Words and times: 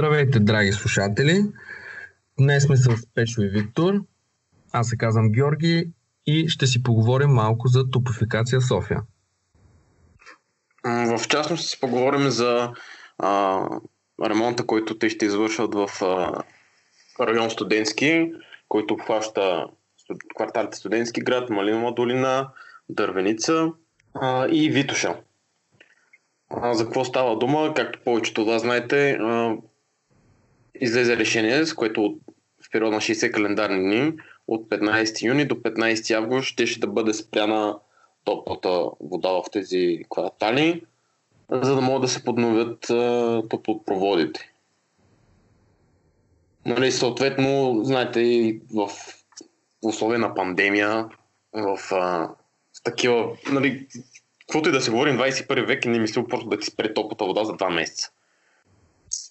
Здравейте, 0.00 0.40
драги 0.40 0.72
слушатели! 0.72 1.44
Днес 2.38 2.64
сме 2.64 2.76
с 2.76 3.06
Пешо 3.14 3.42
и 3.42 3.48
Виктор. 3.48 3.94
Аз 4.72 4.88
се 4.88 4.96
казвам 4.96 5.32
Георги 5.32 5.90
и 6.26 6.48
ще 6.48 6.66
си 6.66 6.82
поговорим 6.82 7.30
малко 7.30 7.68
за 7.68 7.90
топофикация 7.90 8.60
София. 8.60 9.02
В 10.84 11.28
частност 11.28 11.62
ще 11.62 11.70
си 11.70 11.80
поговорим 11.80 12.30
за 12.30 12.72
а, 13.18 13.62
ремонта, 14.24 14.66
който 14.66 14.98
те 14.98 15.10
ще 15.10 15.26
извършват 15.26 15.74
в 15.74 15.88
а, 16.02 16.42
район 17.26 17.50
Студентски, 17.50 18.32
който 18.68 18.94
обхваща 18.94 19.66
кварталите 20.36 20.76
Студентски 20.76 21.20
град, 21.20 21.50
Малинова 21.50 21.92
долина, 21.92 22.48
Дървеница 22.88 23.72
а, 24.14 24.48
и 24.48 24.70
Витоша. 24.70 25.16
А, 26.50 26.74
за 26.74 26.84
какво 26.84 27.04
става 27.04 27.38
дума? 27.38 27.72
Както 27.76 28.00
повечето 28.04 28.42
от 28.42 28.48
вас 28.48 28.62
знаете, 28.62 29.10
а, 29.10 29.56
излезе 30.80 31.16
решение, 31.16 31.66
с 31.66 31.74
което 31.74 32.18
в 32.62 32.70
период 32.70 32.92
на 32.92 33.00
60 33.00 33.30
календарни 33.30 33.82
дни 33.82 34.12
от 34.48 34.68
15 34.68 35.22
юни 35.22 35.44
до 35.44 35.54
15 35.54 36.14
август 36.14 36.48
ще, 36.48 36.66
ще 36.66 36.86
бъде 36.86 37.14
спряна 37.14 37.78
топлата 38.24 38.84
вода 39.00 39.30
в 39.30 39.44
тези 39.52 40.02
квартали, 40.10 40.82
за 41.50 41.74
да 41.74 41.80
могат 41.80 42.02
да 42.02 42.08
се 42.08 42.24
подновят 42.24 42.80
топлопроводите. 43.48 44.52
Нали, 46.66 46.92
съответно, 46.92 47.80
знаете, 47.84 48.20
и 48.20 48.60
в 48.74 48.90
условия 49.82 50.18
на 50.18 50.34
пандемия, 50.34 51.08
в, 51.52 51.78
а, 51.90 52.28
в 52.78 52.82
такива, 52.84 53.36
нали, 53.52 53.86
каквото 54.40 54.68
и 54.68 54.72
да 54.72 54.80
се 54.80 54.90
говорим, 54.90 55.18
21 55.18 55.66
век 55.66 55.84
не 55.84 55.98
мисля 55.98 56.28
просто 56.28 56.48
да 56.48 56.58
ти 56.58 56.66
спре 56.66 56.94
топлата 56.94 57.24
вода 57.24 57.44
за 57.44 57.52
2 57.52 57.70
месеца. 57.70 58.10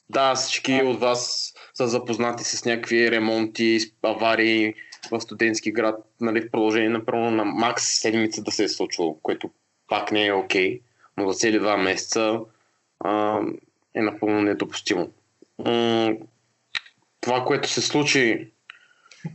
Да, 0.09 0.35
всички 0.35 0.81
от 0.83 0.99
вас 0.99 1.53
са 1.73 1.87
запознати 1.87 2.43
с 2.43 2.65
някакви 2.65 3.11
ремонти, 3.11 3.79
аварии 4.03 4.73
в 5.11 5.21
студентски 5.21 5.71
град, 5.71 5.95
нали, 6.21 6.41
в 6.41 6.51
продължение 6.51 6.89
на, 6.89 7.31
на 7.31 7.45
макс 7.45 7.83
седмица 7.83 8.43
да 8.43 8.51
се 8.51 8.63
е 8.63 8.69
случило, 8.69 9.19
което 9.23 9.49
пак 9.87 10.11
не 10.11 10.25
е 10.25 10.33
окей, 10.33 10.73
okay, 10.73 10.81
но 11.17 11.31
за 11.31 11.39
цели 11.39 11.59
два 11.59 11.77
месеца 11.77 12.39
а, 12.99 13.41
е 13.95 14.01
напълно 14.01 14.41
недопустимо. 14.41 15.09
М- 15.65 16.13
това, 17.21 17.45
което 17.45 17.69
се 17.69 17.81
случи 17.81 18.51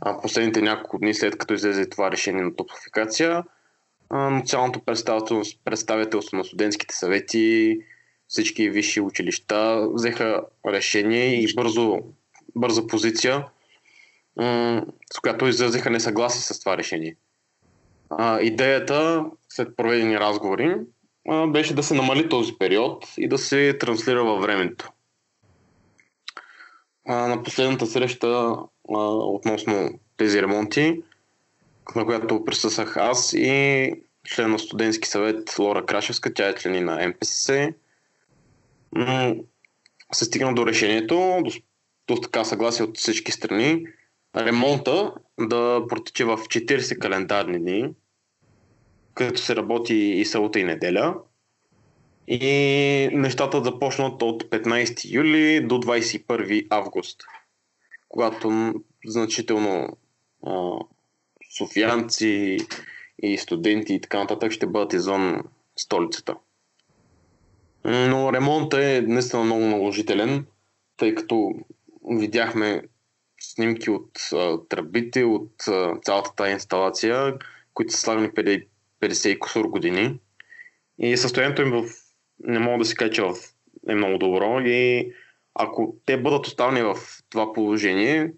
а, 0.01 0.21
последните 0.21 0.61
няколко 0.61 0.99
дни 0.99 1.13
след 1.13 1.37
като 1.37 1.53
излезе 1.53 1.89
това 1.89 2.11
решение 2.11 2.43
на 2.43 2.55
топофикация, 2.55 3.43
а, 4.09 4.29
националното 4.29 4.79
представителство, 4.79 5.59
представителство 5.65 6.37
на 6.37 6.43
студентските 6.43 6.95
съвети, 6.95 7.79
всички 8.27 8.69
висши 8.69 9.01
училища 9.01 9.87
взеха 9.93 10.41
решение 10.67 11.35
и 11.35 11.55
бързо, 11.55 11.99
бърза 12.55 12.87
позиция, 12.87 13.45
с 15.13 15.19
която 15.21 15.47
изразиха 15.47 15.89
несъгласие 15.89 16.41
с 16.41 16.59
това 16.59 16.77
решение. 16.77 17.15
А, 18.09 18.41
идеята, 18.41 19.25
след 19.49 19.75
проведени 19.75 20.19
разговори, 20.19 20.75
а, 21.29 21.47
беше 21.47 21.75
да 21.75 21.83
се 21.83 21.93
намали 21.93 22.29
този 22.29 22.53
период 22.57 23.05
и 23.17 23.27
да 23.27 23.37
се 23.37 23.77
транслира 23.77 24.23
във 24.23 24.41
времето. 24.41 24.91
А, 27.07 27.27
на 27.27 27.43
последната 27.43 27.85
среща 27.85 28.27
а, 28.27 28.65
относно 29.07 29.99
тези 30.17 30.41
ремонти, 30.41 31.01
на 31.95 32.05
която 32.05 32.45
присъствах 32.45 32.97
аз 32.97 33.33
и 33.33 33.91
член 34.25 34.51
на 34.51 34.59
студентски 34.59 35.07
съвет 35.07 35.59
Лора 35.59 35.85
Крашевска, 35.85 36.33
тя 36.33 36.49
е 36.49 36.55
член 36.55 36.85
на 36.85 37.07
МПСС, 37.07 37.73
се 40.13 40.25
стигна 40.25 40.55
до 40.55 40.67
решението, 40.67 41.41
до, 41.43 41.51
до 42.07 42.21
така 42.21 42.43
съгласие 42.43 42.85
от 42.85 42.97
всички 42.97 43.31
страни, 43.31 43.85
ремонта 44.35 45.13
да 45.39 45.81
протече 45.89 46.25
в 46.25 46.37
40 46.37 46.99
календарни 46.99 47.59
дни, 47.59 47.89
като 49.13 49.41
се 49.41 49.55
работи 49.55 49.95
и 49.95 50.25
събота 50.25 50.59
и 50.59 50.63
неделя. 50.63 51.15
И 52.27 53.09
нещата 53.13 53.63
започнат 53.63 54.21
от 54.21 54.43
15 54.43 55.11
юли 55.11 55.67
до 55.67 55.75
21 55.75 56.67
август, 56.69 57.23
когато 58.09 58.73
значително 59.05 59.97
а, 60.45 60.71
софиянци 61.57 62.57
и 63.23 63.37
студенти 63.37 63.93
и 63.93 64.01
така 64.01 64.19
нататък 64.19 64.51
ще 64.51 64.67
бъдат 64.67 64.93
извън 64.93 65.43
столицата. 65.75 66.35
Но 67.85 68.33
ремонтът 68.33 68.79
е 68.79 69.01
наистина 69.07 69.43
много 69.43 69.61
наложителен, 69.61 70.45
тъй 70.97 71.15
като 71.15 71.53
видяхме 72.09 72.81
снимки 73.39 73.89
от 73.89 74.11
а, 74.33 74.57
тръбите, 74.69 75.23
от 75.23 75.67
а, 75.67 75.99
цялата 76.01 76.35
тази 76.35 76.51
инсталация, 76.51 77.37
които 77.73 77.93
са 77.93 77.99
слагани 77.99 78.33
преди 78.33 78.67
50 79.01 79.29
и 79.29 79.39
кусор 79.39 79.65
години. 79.65 80.19
И 80.99 81.17
състоянието 81.17 81.61
им 81.61 81.71
в, 81.71 81.83
не 82.39 82.59
мога 82.59 82.77
да 82.77 82.85
се 82.85 82.95
кажа, 82.95 83.11
че 83.11 83.23
е 83.89 83.95
много 83.95 84.17
добро 84.17 84.59
и 84.59 85.11
ако 85.53 85.95
те 86.05 86.17
бъдат 86.17 86.47
оставени 86.47 86.81
в 86.81 86.95
това 87.29 87.53
положение, 87.53 88.33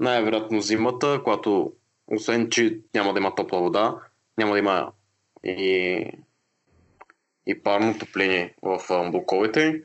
най-вероятно 0.00 0.60
зимата, 0.60 1.20
когато 1.24 1.72
освен, 2.06 2.50
че 2.50 2.78
няма 2.94 3.12
да 3.12 3.20
има 3.20 3.34
топла 3.34 3.60
вода, 3.60 3.96
няма 4.38 4.52
да 4.52 4.58
има 4.58 4.92
и 5.44 6.04
и 7.46 7.62
парно 7.62 7.90
отопление 7.90 8.54
в 8.62 8.80
блоковете, 9.10 9.82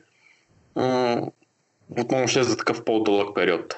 отново 1.98 2.28
ще 2.28 2.40
е 2.40 2.44
за 2.44 2.56
такъв 2.56 2.84
по-дълъг 2.84 3.34
период. 3.34 3.74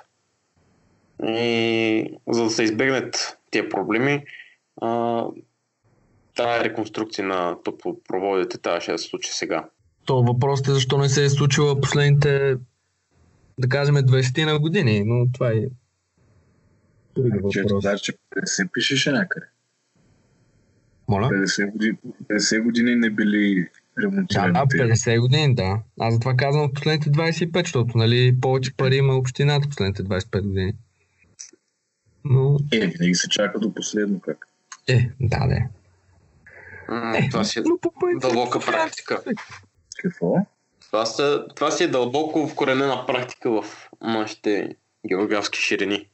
И 1.25 2.19
за 2.29 2.45
да 2.45 2.51
се 2.51 2.63
избегнат 2.63 3.39
тия 3.51 3.69
проблеми, 3.69 4.25
тази 6.35 6.65
реконструкция 6.65 7.27
на 7.27 7.57
топлопроводите 7.65 8.59
трябваше 8.59 8.93
да 8.93 8.99
се 8.99 9.09
случи 9.09 9.33
сега. 9.33 9.69
То 10.05 10.23
въпросът 10.23 10.69
е 10.69 10.73
защо 10.73 10.99
не 10.99 11.09
се 11.09 11.25
е 11.25 11.29
случила 11.29 11.81
последните, 11.81 12.57
да 13.59 13.69
кажем, 13.69 13.95
20 13.95 14.45
на 14.45 14.59
години, 14.59 15.03
но 15.07 15.27
това 15.33 15.49
е 15.49 15.61
други 17.15 17.39
въпрос. 17.39 17.53
Че, 17.85 17.99
че 18.03 18.13
се 18.45 18.65
пишеше 18.73 19.13
някъде. 19.13 19.47
Моля? 21.11 21.29
50 21.29 21.73
години, 21.73 21.99
50 22.31 22.63
години 22.63 22.97
не 22.97 23.11
били 23.11 23.69
ремонтирани. 24.03 24.53
Да, 24.53 24.67
да, 24.67 24.67
50 24.67 25.21
години, 25.21 25.55
да. 25.55 25.79
Аз 26.01 26.15
затова 26.15 26.37
казвам 26.37 26.65
от 26.65 26.75
последните 26.75 27.11
25, 27.11 27.65
защото 27.65 27.99
нали, 27.99 28.41
повече 28.41 28.77
пари 28.77 28.97
има 28.97 29.15
общината 29.15 29.69
последните 29.69 30.03
25 30.05 30.43
години. 30.43 30.73
Но... 32.25 32.59
Е, 32.73 32.87
винаги 32.87 33.15
се 33.15 33.29
чака 33.29 33.59
до 33.59 33.75
последно 33.75 34.21
как. 34.21 34.47
Е, 34.89 35.11
да, 35.21 35.47
да. 35.47 35.57
е, 37.19 37.29
това 37.31 37.45
си 37.45 37.59
е 37.59 37.63
дълбока 38.21 38.61
практика. 38.61 39.23
Какво? 40.03 40.35
Това, 40.87 41.07
са, 41.07 41.45
това 41.57 41.71
си 41.71 41.85
е 41.85 41.89
дълбоко 41.89 42.49
вкоренена 42.49 43.05
практика 43.07 43.63
в 43.63 43.89
нашите 44.03 44.77
географски 45.09 45.59
ширини. 45.59 46.09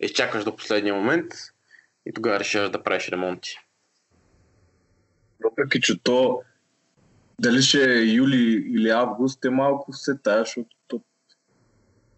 Изчакаш 0.00 0.44
до 0.44 0.56
последния 0.56 0.94
момент 0.94 1.32
и 2.06 2.12
тогава 2.12 2.40
решаваш 2.40 2.70
да 2.70 2.82
правиш 2.82 3.08
ремонти. 3.08 3.58
Въпреки, 5.44 5.80
че 5.80 6.02
то 6.02 6.42
дали 7.40 7.62
ще 7.62 7.98
е 7.98 8.04
юли 8.04 8.64
или 8.74 8.88
август, 8.88 9.44
е 9.44 9.50
малко 9.50 9.92
се 9.92 10.18
тая, 10.18 10.38
защото 10.38 10.76
то... 10.88 11.00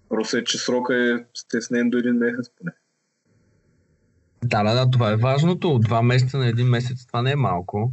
просто 0.09 0.37
е, 0.37 0.45
че 0.45 0.59
срока 0.59 0.95
е 0.95 1.25
стеснен 1.35 1.91
до 1.91 1.99
един 1.99 2.15
месец 2.15 2.51
поне. 2.59 2.73
Да, 4.45 4.63
да, 4.63 4.75
да, 4.75 4.91
това 4.91 5.13
е 5.13 5.17
важното. 5.17 5.71
От 5.71 5.83
два 5.83 6.03
месеца 6.03 6.39
на 6.39 6.47
един 6.47 6.67
месец 6.67 7.07
това 7.07 7.23
не 7.23 7.31
е 7.31 7.37
малко. 7.37 7.93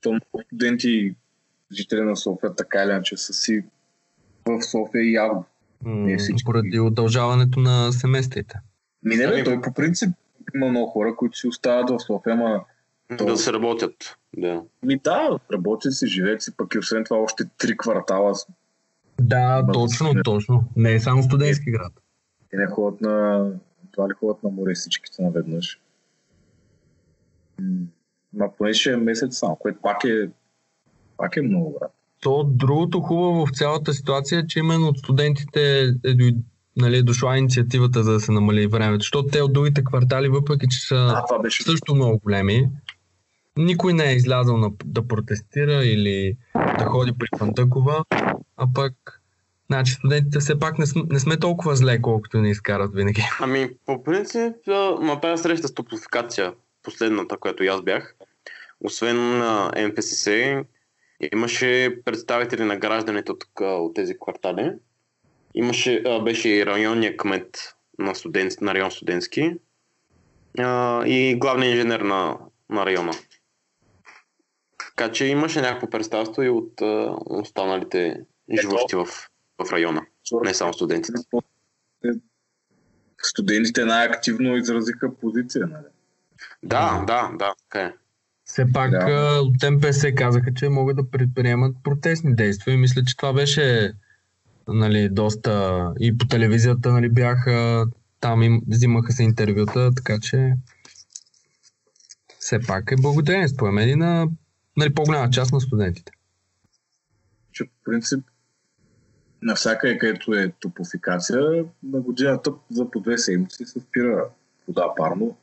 То 0.00 0.10
много 0.10 0.42
студенти, 0.46 1.14
жители 1.72 2.00
на 2.00 2.16
София, 2.16 2.54
така 2.54 2.82
или 2.82 2.90
иначе 2.90 3.16
са 3.16 3.32
си 3.32 3.64
в 4.46 4.62
София 4.62 5.02
и 5.02 5.16
август. 5.16 5.48
не 5.84 6.18
всички. 6.18 6.44
Поради 6.44 6.80
удължаването 6.80 7.60
на 7.60 7.92
семестрите. 7.92 8.58
Ми 9.02 9.16
не, 9.16 9.26
бе, 9.26 9.44
той 9.44 9.60
по 9.60 9.74
принцип 9.74 10.10
има 10.54 10.68
много 10.68 10.90
хора, 10.90 11.16
които 11.16 11.38
си 11.38 11.48
остават 11.48 11.90
в 11.90 12.04
София, 12.06 12.32
ама 12.32 12.64
то... 13.18 13.24
Да 13.24 13.36
се 13.36 13.52
работят. 13.52 14.16
Да. 14.38 14.62
Ми 14.82 14.98
да, 14.98 15.38
работят 15.52 15.94
си, 15.94 16.06
живеят 16.06 16.42
си, 16.42 16.56
пък 16.56 16.74
и 16.74 16.78
освен 16.78 17.04
това 17.04 17.16
още 17.16 17.44
три 17.58 17.76
квартала. 17.76 18.32
Да, 19.20 19.62
Бъде 19.62 19.72
точно, 19.72 20.08
си... 20.12 20.18
точно. 20.24 20.64
Не 20.76 20.92
е 20.92 21.00
само 21.00 21.22
студентски 21.22 21.70
град. 21.70 21.92
И 22.54 22.56
не 22.56 22.66
ходят 22.66 23.00
на... 23.00 23.46
Това 23.92 24.08
ли 24.08 24.12
ходят 24.20 24.42
на 24.42 24.50
море 24.50 24.74
всичките 24.74 25.22
наведнъж? 25.22 25.80
Ма 28.32 28.48
поне 28.58 28.74
ще 28.74 28.92
е 28.92 28.96
месец 28.96 29.38
само, 29.38 29.56
което 29.56 29.78
пак 29.82 30.04
е, 30.04 30.30
пак 31.16 31.36
е 31.36 31.42
много, 31.42 31.76
брат. 31.80 31.92
То 32.20 32.44
другото 32.44 33.00
хубаво 33.00 33.46
в 33.46 33.50
цялата 33.52 33.92
ситуация 33.92 34.40
е, 34.40 34.46
че 34.46 34.58
именно 34.58 34.88
от 34.88 34.98
студентите 34.98 35.82
е 36.04 36.14
нали, 36.76 37.02
дошла 37.02 37.38
инициативата 37.38 38.02
за 38.02 38.12
да 38.12 38.20
се 38.20 38.32
намали 38.32 38.66
времето, 38.66 39.02
защото 39.02 39.28
те 39.28 39.42
от 39.42 39.52
другите 39.52 39.84
квартали, 39.84 40.28
въпреки 40.28 40.66
че 40.70 40.86
са 40.86 41.24
а, 41.30 41.38
беше... 41.38 41.62
също 41.62 41.94
много 41.94 42.18
големи, 42.18 42.68
никой 43.56 43.92
не 43.92 44.10
е 44.10 44.14
излязъл 44.14 44.56
на, 44.56 44.70
да 44.84 45.08
протестира 45.08 45.84
или 45.84 46.36
да 46.78 46.84
ходи 46.84 47.12
при 47.18 47.38
Фандъкова, 47.38 48.04
а 48.56 48.66
пък 48.74 49.20
Значи 49.66 49.92
студентите 49.92 50.38
все 50.38 50.58
пак 50.58 50.78
не, 50.78 50.86
сме, 50.86 51.02
не 51.10 51.18
сме 51.20 51.36
толкова 51.36 51.76
зле, 51.76 52.00
колкото 52.02 52.38
ни 52.38 52.50
изкарат 52.50 52.94
винаги. 52.94 53.22
Ами, 53.40 53.70
по 53.86 54.04
принцип, 54.04 54.56
на 55.00 55.20
тази 55.20 55.42
среща 55.42 55.68
с 55.68 55.74
топлофикация, 55.74 56.52
последната, 56.82 57.36
която 57.36 57.64
и 57.64 57.66
аз 57.66 57.82
бях, 57.82 58.14
освен 58.80 59.38
на 59.38 59.72
МПСС, 59.88 60.64
имаше 61.32 61.98
представители 62.04 62.64
на 62.64 62.76
гражданите 62.76 63.32
от, 63.32 63.44
от 63.60 63.94
тези 63.94 64.14
квартали. 64.18 64.72
Имаше, 65.54 66.02
беше 66.24 66.48
и 66.48 66.66
районния 66.66 67.16
кмет 67.16 67.74
на, 67.98 68.14
студент, 68.14 68.52
на 68.60 68.74
район 68.74 68.90
студентски 68.90 69.54
а, 70.58 71.06
и 71.06 71.34
главният 71.34 71.74
инженер 71.74 72.00
на, 72.00 72.38
на 72.70 72.86
района. 72.86 73.12
Така 74.96 75.12
че 75.12 75.26
имаше 75.26 75.60
някакво 75.60 75.90
представство 75.90 76.42
и 76.42 76.48
от 76.48 76.80
а, 76.82 77.16
останалите 77.26 78.20
живущи 78.60 78.96
в, 78.96 79.06
в 79.64 79.72
района, 79.72 80.06
не 80.44 80.54
само 80.54 80.72
студентите. 80.72 81.18
Студентите 83.22 83.84
най-активно 83.84 84.56
изразиха 84.56 85.14
позиция, 85.20 85.66
нали? 85.66 85.84
Да, 86.62 87.04
да, 87.06 87.30
да, 87.38 87.54
така 87.58 87.86
е. 87.86 87.92
Все 88.44 88.72
пак 88.72 88.90
да. 88.90 89.40
от 89.42 89.72
МПС 89.72 90.14
казаха, 90.14 90.54
че 90.54 90.68
могат 90.68 90.96
да 90.96 91.10
предприемат 91.10 91.76
протестни 91.84 92.36
действия 92.36 92.74
и 92.74 92.76
мисля, 92.76 93.02
че 93.04 93.16
това 93.16 93.32
беше 93.32 93.92
нали, 94.68 95.08
доста 95.08 95.92
и 96.00 96.18
по 96.18 96.26
телевизията 96.26 96.92
нали, 96.92 97.08
бяха 97.08 97.86
там 98.20 98.42
им 98.42 98.62
взимаха 98.68 99.12
се 99.12 99.22
интервюта, 99.22 99.90
така 99.96 100.18
че 100.22 100.54
все 102.38 102.58
пак 102.66 102.92
е 102.92 103.02
благодарение 103.02 103.48
според 103.48 103.74
мен 103.74 103.88
и 103.88 103.96
на 103.96 104.28
нали, 104.76 104.94
по-голяма 104.94 105.30
част 105.30 105.52
на 105.52 105.60
студентите. 105.60 106.12
Че 107.52 107.64
по 107.64 107.72
принцип 107.84 108.24
навсякъде, 109.42 109.98
където 109.98 110.34
е 110.34 110.52
топофикация, 110.60 111.64
на 111.82 112.00
годината 112.00 112.52
за 112.70 112.90
по 112.90 113.00
две 113.00 113.18
седмици 113.18 113.64
се 113.64 113.80
спира 113.80 114.28
вода 114.68 114.94
парно, 114.96 115.36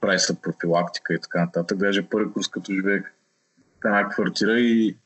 прави 0.00 0.18
се 0.18 0.40
профилактика 0.40 1.14
и 1.14 1.20
така 1.20 1.40
нататък. 1.40 1.78
Даже 1.78 2.08
първи 2.08 2.32
курс, 2.32 2.48
като 2.48 2.72
живеех 2.72 3.02
в 3.58 3.84
една 3.84 4.08
квартира 4.08 4.60
и 4.60 4.96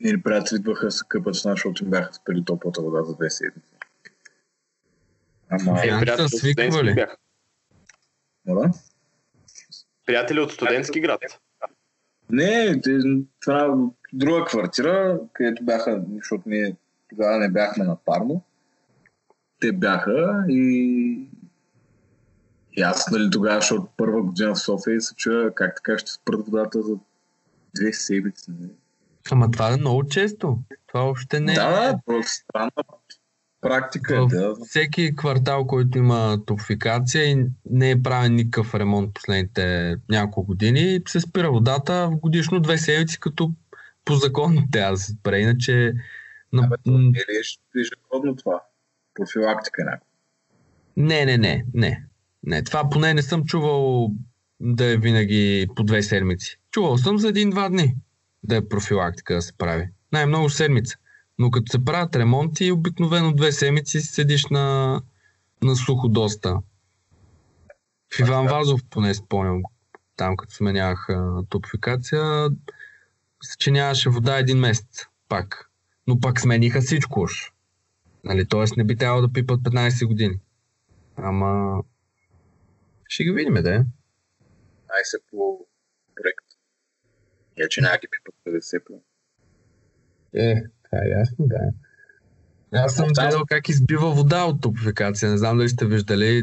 Ние 0.00 0.22
приятели 0.22 0.58
идваха 0.58 0.90
се 0.90 1.04
къпат 1.08 1.36
с 1.36 1.44
нас, 1.44 1.52
защото 1.54 1.84
им 1.84 1.90
бяха 1.90 2.14
спели 2.14 2.44
топлата 2.44 2.82
вода 2.82 3.02
за 3.02 3.16
две 3.16 3.30
седмици. 3.30 3.68
Ама... 5.50 5.80
Е, 5.84 6.00
приятели 6.00 6.94
бяха. 6.94 7.16
Моля? 8.46 8.70
Приятели 10.08 10.40
от 10.40 10.52
студентски 10.52 11.00
град. 11.00 11.20
Не, 12.30 12.80
това 13.40 13.64
е 13.64 13.68
друга 14.12 14.44
квартира, 14.44 15.20
където 15.32 15.64
бяха, 15.64 16.02
защото 16.16 16.42
ние 16.46 16.76
тогава 17.08 17.38
не 17.38 17.48
бяхме 17.48 17.84
на 17.84 17.96
парно. 17.96 18.42
Те 19.60 19.72
бяха 19.72 20.44
и 20.48 21.28
и 22.72 22.82
аз, 22.82 23.10
нали, 23.10 23.30
тогава, 23.30 23.60
защото 23.60 23.88
първа 23.96 24.22
година 24.22 24.54
в 24.54 24.60
София 24.60 24.96
и 24.96 25.00
се 25.00 25.14
чуя 25.14 25.54
как 25.54 25.76
така 25.76 25.98
ще 25.98 26.10
спрат 26.10 26.46
водата 26.46 26.82
за 26.82 26.94
две 27.74 27.92
седмици. 27.92 28.50
Нали. 28.50 28.70
Ама 29.30 29.50
това 29.50 29.72
е 29.72 29.76
много 29.76 30.04
често. 30.04 30.58
Това 30.86 31.04
още 31.04 31.40
не 31.40 31.52
е. 31.52 31.54
Да, 31.54 31.98
просто 32.06 32.32
странна 32.32 32.70
практика 33.60 34.16
е. 34.16 34.36
Да. 34.36 34.54
Всеки 34.68 35.16
квартал, 35.16 35.66
който 35.66 35.98
има 35.98 36.38
топлификация 36.46 37.24
и 37.24 37.46
не 37.70 37.90
е 37.90 38.02
правен 38.02 38.34
никакъв 38.34 38.74
ремонт 38.74 39.14
последните 39.14 39.96
няколко 40.08 40.46
години, 40.46 41.00
се 41.08 41.20
спира 41.20 41.50
водата 41.50 42.08
в 42.12 42.16
годишно 42.16 42.60
две 42.60 42.78
седмици, 42.78 43.20
като 43.20 43.52
по 44.04 44.14
закон 44.14 44.58
трябва 44.72 44.92
да 44.92 44.96
се 44.96 45.12
спре. 45.12 45.38
Иначе... 45.38 45.92
На... 46.52 46.68
е 46.86 47.80
ежегодно 47.80 48.36
това? 48.36 48.62
Профилактика 49.14 49.84
някаква? 49.84 50.06
Не, 50.96 51.24
не, 51.24 51.38
не, 51.38 51.64
не. 51.74 52.04
Не, 52.42 52.62
това 52.62 52.90
поне 52.90 53.14
не 53.14 53.22
съм 53.22 53.44
чувал 53.44 54.10
да 54.60 54.84
е 54.84 54.96
винаги 54.96 55.66
по 55.76 55.84
две 55.84 56.02
седмици. 56.02 56.60
Чувал 56.70 56.98
съм 56.98 57.18
за 57.18 57.28
един-два 57.28 57.68
дни 57.68 57.96
да 58.42 58.56
е 58.56 58.68
профилактика 58.68 59.34
да 59.34 59.42
се 59.42 59.52
прави. 59.52 59.88
Най-много 60.12 60.50
седмица. 60.50 60.96
Но 61.38 61.50
като 61.50 61.70
се 61.70 61.84
правят 61.84 62.16
ремонти, 62.16 62.72
обикновено 62.72 63.32
две 63.32 63.52
седмици 63.52 64.00
седиш 64.00 64.46
на, 64.46 65.00
на 65.62 65.76
сухо 65.76 66.08
доста. 66.08 66.58
В 68.16 68.20
Иван 68.20 68.46
Вазов 68.46 68.80
поне 68.90 69.14
спомням, 69.14 69.62
там 70.16 70.36
като 70.36 70.54
сменявах 70.54 71.08
топфикация, 71.48 72.48
че 73.58 73.70
нямаше 73.70 74.10
вода 74.10 74.38
един 74.38 74.58
месец 74.58 75.06
пак. 75.28 75.70
Но 76.06 76.20
пак 76.20 76.40
смениха 76.40 76.80
всичко 76.80 77.20
уж. 77.20 77.52
Нали, 78.24 78.46
Тоест 78.46 78.76
не 78.76 78.84
би 78.84 78.96
трябвало 78.96 79.26
да 79.26 79.32
пипат 79.32 79.60
15 79.60 80.06
години. 80.06 80.40
Ама 81.16 81.82
ще 83.08 83.24
ги 83.24 83.32
видим, 83.32 83.54
да 83.54 83.74
е. 83.74 83.78
Ай 84.88 85.04
се 85.04 85.18
по 85.30 85.66
проект. 86.16 86.46
Я, 87.58 87.68
че 87.68 87.80
няма 87.80 87.98
ги 87.98 88.08
пипат 88.10 88.34
50 88.46 88.84
по. 88.84 89.02
Е, 90.34 90.62
това 90.90 91.04
е 91.04 91.08
ясно, 91.08 91.46
да. 91.48 91.58
Аз 92.72 92.94
съм 92.94 93.08
гледал 93.08 93.42
как 93.48 93.68
избива 93.68 94.10
вода 94.10 94.44
от 94.44 94.60
топификация. 94.60 95.30
Не 95.30 95.38
знам 95.38 95.58
дали 95.58 95.68
сте 95.68 95.86
виждали 95.86 96.38
е. 96.38 96.42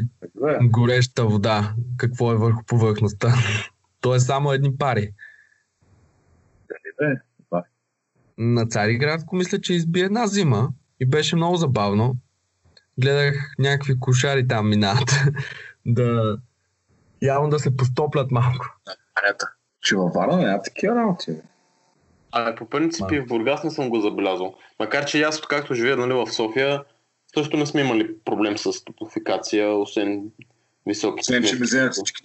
гореща 0.62 1.26
вода. 1.26 1.74
Какво 1.96 2.32
е 2.32 2.36
върху 2.36 2.64
повърхността. 2.64 3.34
То 4.00 4.14
е 4.14 4.20
само 4.20 4.52
едни 4.52 4.76
пари. 4.76 5.12
Дали 6.68 7.12
е? 7.12 7.16
На 8.38 8.66
Цариградско 8.66 9.36
мисля, 9.36 9.60
че 9.60 9.74
изби 9.74 10.00
една 10.00 10.26
зима 10.26 10.68
и 11.00 11.06
беше 11.06 11.36
много 11.36 11.56
забавно. 11.56 12.16
Гледах 13.00 13.54
някакви 13.58 14.00
кошари 14.00 14.48
там 14.48 14.68
минат 14.68 15.10
да 15.86 16.38
явно 17.22 17.48
да 17.48 17.58
се 17.58 17.76
постоплят 17.76 18.30
малко. 18.30 18.66
Че 19.82 19.96
във 19.96 20.12
Варна 20.14 20.36
няма 20.36 20.62
такива 20.62 20.96
работи. 20.96 21.36
А 22.32 22.54
по 22.54 22.68
принцип 22.68 23.12
и 23.12 23.20
в 23.20 23.26
Бургас 23.26 23.64
не 23.64 23.70
съм 23.70 23.88
го 23.88 24.00
забелязал. 24.00 24.54
Макар 24.80 25.04
че 25.04 25.22
аз, 25.22 25.40
както 25.40 25.74
живея 25.74 25.96
нали, 25.96 26.12
в 26.12 26.26
София, 26.26 26.84
също 27.34 27.56
не 27.56 27.66
сме 27.66 27.80
имали 27.80 28.18
проблем 28.24 28.58
с 28.58 28.84
топофикация, 28.84 29.74
освен 29.74 30.30
високи 30.86 31.20
Освен, 31.20 31.42
че 31.44 31.56
ми 31.56 31.66
всички. 31.90 32.22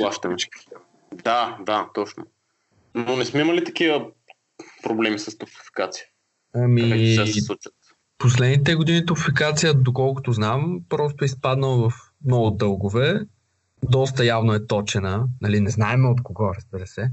Да, 1.24 1.58
да, 1.66 1.90
точно. 1.94 2.24
Но 2.96 3.16
не 3.16 3.26
сме 3.26 3.42
имали 3.42 3.64
такива 3.64 4.06
проблеми 4.84 5.20
с 5.20 5.38
топофикация. 5.38 6.06
Ами, 6.56 7.18
последните 8.18 8.76
години 8.76 9.06
топофикация, 9.06 9.74
доколкото 9.74 10.32
знам, 10.32 10.80
просто 10.90 11.24
е 11.24 11.26
изпаднал 11.26 11.90
в 11.90 11.94
много 12.26 12.52
дългове 12.52 13.22
доста 13.84 14.26
явно 14.26 14.54
е 14.54 14.68
точена. 14.68 15.28
Нали, 15.42 15.60
не 15.60 15.70
знаем 15.70 16.06
от 16.06 16.24
кого, 16.24 16.54
разбира 16.56 16.88
се. 16.88 17.12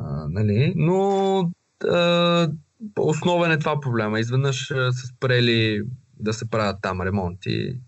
А, 0.00 0.26
нали, 0.28 0.72
но 0.76 1.50
основен 2.98 3.52
е 3.52 3.58
това 3.58 3.80
проблема. 3.80 4.20
Изведнъж 4.20 4.66
са 4.68 5.06
спрели 5.06 5.82
да 6.20 6.32
се 6.32 6.50
правят 6.50 6.76
там 6.82 7.02
ремонти. 7.02 7.80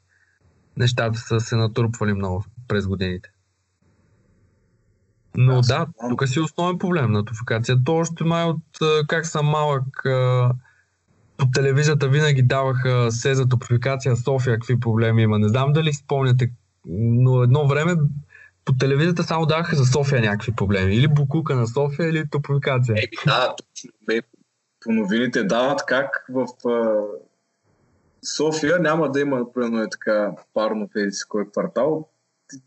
Нещата 0.77 1.19
са 1.19 1.41
се 1.41 1.57
натрупвали 1.57 2.13
много 2.13 2.45
през 2.69 2.87
годините. 2.87 3.31
Но 5.37 5.61
да, 5.61 5.87
тук 6.09 6.29
си 6.29 6.41
основен 6.41 6.79
проблем 6.79 7.13
на 7.13 7.25
тофикация. 7.25 7.77
То 7.85 7.95
още 7.95 8.25
май 8.25 8.45
от 8.45 8.63
как 9.09 9.27
съм 9.27 9.47
малък 9.47 9.85
по 11.37 11.51
телевизията 11.55 12.09
винаги 12.09 12.43
даваха 12.43 13.13
се 13.13 13.35
за 13.35 13.49
топлификация 13.49 14.17
София, 14.17 14.55
какви 14.55 14.81
проблеми 14.81 15.23
има. 15.23 15.39
Не 15.39 15.49
знам 15.49 15.73
дали 15.73 15.93
спомняте 15.93 16.51
но 16.87 17.43
едно 17.43 17.67
време 17.67 17.97
по 18.64 18.73
телевизията 18.76 19.23
само 19.23 19.47
даваха 19.47 19.76
за 19.76 19.85
София 19.85 20.21
някакви 20.21 20.52
проблеми. 20.52 20.95
Или 20.95 21.09
букука 21.09 21.54
на 21.54 21.66
София, 21.66 22.09
или 22.09 22.28
топофикация. 22.31 22.97
Е, 22.99 23.09
да, 23.26 23.54
точно. 23.57 23.90
По 24.81 24.92
новините 24.92 25.45
дават 25.45 25.87
как 25.87 26.26
в 26.28 26.47
а, 26.69 27.02
София 28.37 28.78
няма 28.78 29.11
да 29.11 29.21
има, 29.21 29.52
примерно 29.52 29.83
е 29.83 29.90
така 29.90 30.33
парно 30.54 30.88
в 30.95 30.99
еди 30.99 31.16
кой 31.28 31.50
квартал. 31.50 32.09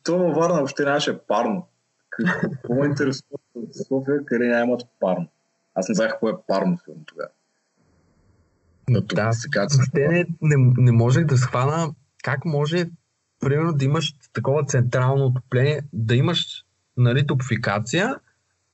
То 0.03 0.17
във 0.17 0.35
Варна 0.35 0.55
въобще 0.55 0.83
нямаше 0.83 1.17
парно. 1.17 1.67
Какво 2.09 2.85
интересува 2.85 3.37
в 3.55 3.87
София, 3.87 4.25
къде 4.25 4.47
нямат 4.47 4.81
парно? 4.99 5.27
Аз 5.75 5.89
не 5.89 5.95
знаех 5.95 6.11
какво 6.11 6.29
е 6.29 6.33
парно 6.47 6.77
филм 6.85 6.97
тогава. 7.05 7.29
да, 8.89 9.33
сега, 9.33 9.67
не, 9.93 10.25
не, 10.41 10.73
не 10.77 10.91
можех 10.91 11.25
да 11.25 11.37
схвана 11.37 11.93
как 12.23 12.45
може 12.45 12.89
примерно 13.45 13.73
да 13.73 13.85
имаш 13.85 14.13
такова 14.33 14.65
централно 14.65 15.25
отопление, 15.25 15.81
да 15.93 16.15
имаш 16.15 16.63
нали, 16.97 17.27
топфикация 17.27 18.15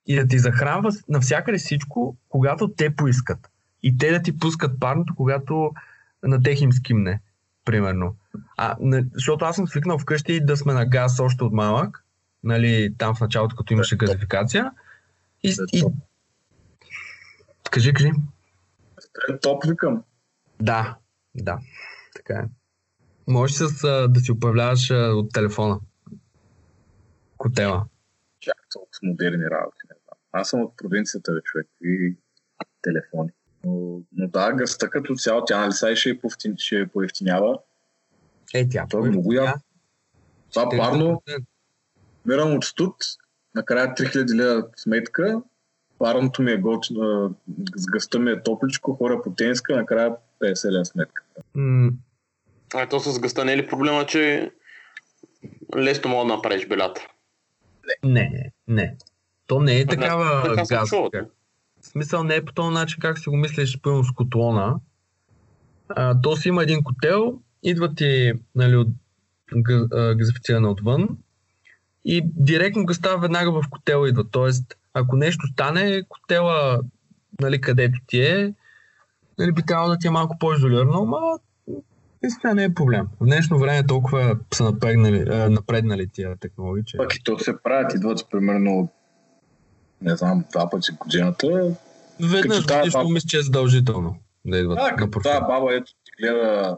и 0.06 0.16
да 0.16 0.28
ти 0.28 0.40
захранва 0.40 0.92
навсякъде 1.10 1.58
всичко, 1.58 2.16
когато 2.30 2.68
те 2.68 2.96
поискат. 2.96 3.50
И 3.84 3.98
те 3.98 4.12
да 4.12 4.22
ти 4.22 4.38
пускат 4.38 4.80
парното, 4.80 5.16
когато 5.16 5.72
на 6.24 6.44
тех 6.44 6.62
им 6.62 6.74
скимне, 6.74 7.22
примерно. 7.66 8.16
А, 8.58 8.76
защото 9.14 9.46
аз 9.46 9.56
съм 9.56 9.68
свикнал 9.68 10.00
вкъщи 10.00 10.46
да 10.46 10.58
сме 10.58 10.74
на 10.74 10.86
газ 10.86 11.20
още 11.20 11.44
от 11.44 11.54
малък, 11.54 12.06
нали, 12.44 12.96
там 12.98 13.16
в 13.16 13.22
началото, 13.22 13.56
като 13.56 13.74
имаше 13.74 13.98
газификация. 13.98 14.72
И, 15.44 15.56
и... 15.74 15.84
Кажи, 17.72 17.94
кажи. 17.94 18.12
топ, 19.42 19.64
викам. 19.68 20.04
Да, 20.60 20.98
да, 21.36 21.60
така 22.16 22.34
е. 22.34 22.61
Можеш 23.28 23.56
с, 23.58 23.84
а, 23.84 24.08
да 24.08 24.20
си 24.20 24.32
управляваш 24.32 24.92
а, 24.92 24.96
от 24.96 25.34
телефона. 25.34 25.80
Котела. 27.38 27.86
Чак 28.40 28.56
от 28.76 28.90
модерни 29.04 29.46
работи, 29.46 29.78
не 29.90 29.96
знам. 30.04 30.18
Аз 30.32 30.50
съм 30.50 30.62
от 30.62 30.78
провинцията, 30.78 31.34
бе, 31.34 31.42
човек, 31.42 31.68
и 31.84 32.16
телефони. 32.82 33.30
Но, 33.66 34.02
но 34.18 34.28
да, 34.28 34.54
гъста 34.54 34.90
като 34.90 35.16
цяло, 35.16 35.46
тя 35.46 35.62
нали 35.62 35.72
сега 35.72 35.96
ще, 35.96 36.20
повтин, 36.20 36.56
ще 36.58 36.88
поевтинява. 36.88 37.58
Е, 38.54 38.70
тя 38.70 38.86
Той 38.90 39.08
е 39.08 39.12
много 39.12 39.34
я. 39.34 39.56
Това 40.54 40.70
парно, 40.70 41.24
мирам 42.26 42.56
от 42.56 42.64
студ, 42.64 42.96
накрая 43.56 43.96
3000 43.96 44.36
лева 44.36 44.68
сметка, 44.76 45.42
парното 46.00 46.42
ми 46.42 46.52
е 46.52 46.58
готино, 46.58 47.36
с 47.76 47.86
гъста 47.86 48.20
ми 48.20 48.32
е 48.32 48.44
топличко, 48.44 48.94
хора 48.94 49.22
по 49.24 49.32
тениска, 49.32 49.76
накрая 49.76 50.16
50 50.42 50.72
лева 50.72 50.86
сметка. 50.86 51.24
М- 51.56 51.92
А 52.74 52.90
то 52.90 53.00
с 53.00 53.20
гъста 53.20 53.46
не 53.46 53.54
е 53.54 53.58
ли 53.58 53.68
проблема, 53.68 54.06
че 54.06 54.52
лесно 55.78 56.10
мога 56.10 56.28
да 56.28 56.36
направиш 56.36 56.68
белята? 56.68 57.02
не, 58.30 58.52
не. 58.68 58.96
То 59.48 59.62
не 59.62 59.80
е 59.80 59.86
такава 59.86 60.44
Така 60.44 60.64
газ. 60.70 60.92
В 61.82 61.88
смисъл 61.88 62.24
не 62.24 62.36
е 62.36 62.46
по 62.46 62.54
този 62.54 62.74
начин, 62.74 63.00
как 63.00 63.20
си 63.20 63.30
го 63.30 63.38
мислиш, 63.38 63.80
пълно 63.82 64.04
с 64.04 64.12
котлона. 64.12 64.76
А, 65.90 66.22
то 66.22 66.36
си 66.36 66.48
има 66.48 66.64
един 66.64 66.84
котел, 66.84 67.40
идва 67.64 67.96
ти 67.96 68.34
нали, 68.56 68.76
от 68.76 68.88
газифицирана 70.18 70.72
отвън 70.72 71.18
и 72.06 72.22
директно 72.26 72.86
гъста 72.86 73.18
веднага 73.18 73.52
в 73.52 73.70
котела 73.70 74.10
идва. 74.10 74.24
Тоест, 74.32 74.78
ако 74.94 75.16
нещо 75.16 75.48
стане, 75.48 76.04
котела, 76.10 76.80
нали, 77.42 77.62
където 77.62 78.00
ти 78.08 78.22
е, 78.22 78.54
нали, 79.40 79.52
би 79.52 79.62
трябвало 79.68 79.90
да 79.90 79.98
ти 79.98 80.08
е 80.08 80.12
малко 80.12 80.38
по-изолирано, 80.40 81.06
но 82.24 82.28
наистина 82.28 82.56
не 82.56 82.64
е 82.64 82.74
проблем. 82.74 83.08
В 83.20 83.26
днешно 83.26 83.60
време 83.60 83.88
толкова 83.88 84.38
са 84.54 84.64
напрегнали, 84.64 85.26
а, 85.30 85.50
напреднали 85.50 86.08
тия 86.08 86.36
технологии, 86.36 86.84
че... 86.86 86.98
Пък 86.98 87.16
и 87.16 87.24
то 87.24 87.40
се 87.40 87.64
правят, 87.64 87.94
идват 87.94 88.28
примерно, 88.32 88.90
не 90.02 90.16
знам, 90.16 90.44
два 90.52 90.70
пъти 90.70 90.92
годината. 91.00 91.76
Веднъж 92.20 92.66
годишно 92.68 93.00
баба- 93.00 93.14
мисля, 93.14 93.28
че 93.28 93.38
е 93.38 93.42
задължително 93.42 94.16
да 94.46 94.58
идват 94.58 94.80
А, 94.82 94.92
на 94.92 94.96
като 94.96 95.20
тази 95.20 95.40
баба, 95.40 95.76
ето 95.76 95.94
ти 95.94 96.12
гледа 96.22 96.78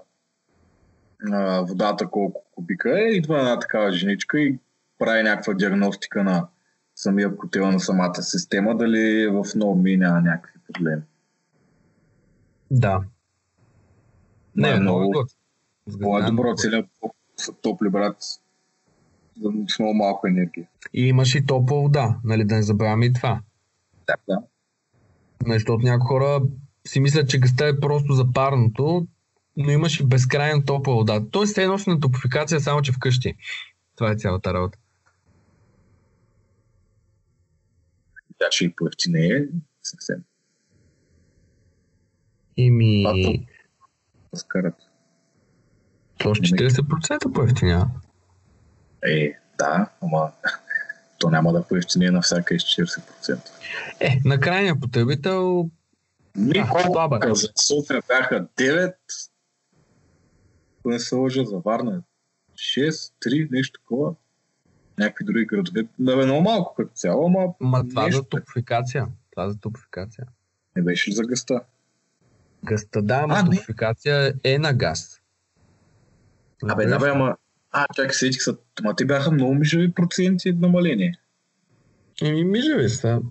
а, 1.32 1.62
водата 1.62 2.08
колко 2.08 2.46
кубика 2.52 3.00
е, 3.00 3.04
идва 3.04 3.40
една 3.40 3.60
такава 3.60 3.92
женичка 3.92 4.40
и 4.40 4.60
прави 5.00 5.24
някаква 5.24 5.54
диагностика 5.54 6.24
на 6.24 6.48
самия 6.96 7.36
котел 7.38 7.72
на 7.72 7.80
самата 7.80 8.22
система, 8.22 8.78
дали 8.78 9.28
в 9.28 9.46
нови 9.56 9.98
няма 9.98 10.22
някакви 10.22 10.60
проблеми. 10.74 11.02
Да. 12.72 13.02
Не, 14.56 14.70
е 14.70 14.80
много 14.80 15.00
много-. 15.00 15.28
Това 15.92 16.20
е 16.20 16.30
добро, 16.30 16.44
много. 16.44 16.58
целият 16.58 16.90
са 17.38 17.54
топли, 17.54 17.90
брат, 17.90 18.18
с 19.68 19.80
много 19.80 19.94
малко 19.94 20.28
енергия. 20.28 20.68
И 20.94 21.08
имаш 21.08 21.36
и 21.36 21.46
топла 21.46 21.82
вода, 21.82 22.20
нали, 22.24 22.44
да 22.44 22.56
не 22.56 22.64
забравяме 22.64 23.06
и 23.06 23.14
това. 23.14 23.42
Да, 24.08 24.16
да. 24.28 24.44
Нали, 25.46 25.54
Защото 25.54 25.86
някои 25.86 26.08
хора 26.08 26.42
си 26.88 27.00
мислят, 27.00 27.30
че 27.30 27.40
гъста 27.40 27.68
е 27.68 27.80
просто 27.80 28.14
за 28.14 28.34
парното, 28.34 29.08
но 29.58 29.72
имаш 29.72 30.00
и 30.00 30.06
безкрайно 30.06 30.66
топла 30.66 30.94
вода. 30.94 31.26
Тоест, 31.32 31.58
е 31.58 31.64
едно 31.64 31.78
си 31.78 31.90
на 31.90 32.00
топификация, 32.00 32.60
само 32.60 32.82
че 32.82 32.92
вкъщи. 32.92 33.36
Това 33.96 34.12
е 34.12 34.16
цялата 34.16 34.54
работа. 34.54 34.78
Тя 38.38 38.48
ще 38.52 38.66
и 38.66 38.76
поевтинее 38.76 39.46
съвсем. 39.84 40.24
И 42.58 42.72
А, 44.34 44.72
то- 46.18 46.36
с 46.36 46.40
40% 46.40 47.34
по-ефтиня. 47.34 47.88
Е, 49.06 49.34
да, 49.58 49.90
ама 50.02 50.32
то 51.20 51.30
няма 51.30 51.54
да 51.54 51.64
поевтинее 51.64 52.12
на 52.12 52.22
всяка 52.22 52.56
из 52.56 52.64
40%. 52.64 53.50
Е, 54.00 54.20
на 54.26 54.40
крайния 54.40 54.80
потребител... 54.80 55.70
Ми, 56.38 56.54
Да, 57.20 57.36
за 57.36 57.48
София 57.56 58.02
бяха 58.08 58.48
9, 58.58 58.94
ако 60.80 60.90
не 60.90 61.00
се 61.00 61.16
лъжа 61.16 61.44
за 61.46 61.58
Варна 61.58 62.04
6, 62.56 62.90
3, 63.26 63.48
нещо 63.52 63.80
такова. 63.82 64.14
Някакви 65.00 65.26
други 65.26 65.46
градове. 65.46 65.88
Да 66.00 66.18
бе, 66.18 66.26
много 66.26 66.42
малко 66.42 66.74
като 66.76 66.92
цяло, 66.94 67.26
ама 67.26 67.54
Ма 67.60 67.88
това 67.90 68.04
Нещо. 68.04 68.18
за 68.18 68.24
топификация. 68.24 69.08
Това 69.32 69.50
за 69.50 69.60
топификация. 69.60 70.28
не 70.76 70.84
беше 70.84 71.10
ли 71.10 71.16
за 71.16 71.24
гъста. 71.24 71.62
Гъста, 72.64 73.02
да, 73.02 73.16
ама 73.16 73.34
А, 73.34 73.44
не. 73.44 73.50
топификация 73.50 74.34
е 74.44 74.58
на 74.60 74.74
газ. 74.74 75.22
Абе, 76.70 76.86
да 76.86 77.00
бе, 77.00 77.10
ама... 77.10 77.38
А, 77.72 77.86
чакай, 77.96 78.14
сетих 78.14 78.42
се. 78.42 78.52
Ама 78.84 78.96
те 78.96 79.06
бяха 79.06 79.32
много 79.32 79.54
мижави 79.54 79.94
проценти 79.94 80.54
намаление. 80.54 81.20
Еми, 82.24 82.44
мижави 82.44 82.90
са. 82.90 83.22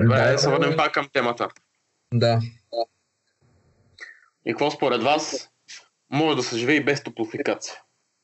Добре, 0.00 0.16
Да, 0.16 0.32
да 0.32 0.38
се 0.38 0.48
върнем 0.50 0.76
пак 0.76 0.92
към 0.94 1.08
темата. 1.12 1.48
Да. 2.14 2.40
И 4.44 4.52
какво 4.52 4.70
според 4.70 5.02
вас 5.02 5.50
може 6.10 6.36
да 6.36 6.42
се 6.42 6.58
живее 6.58 6.76
и 6.76 6.84
без 6.84 7.02
топлофикация? 7.02 7.74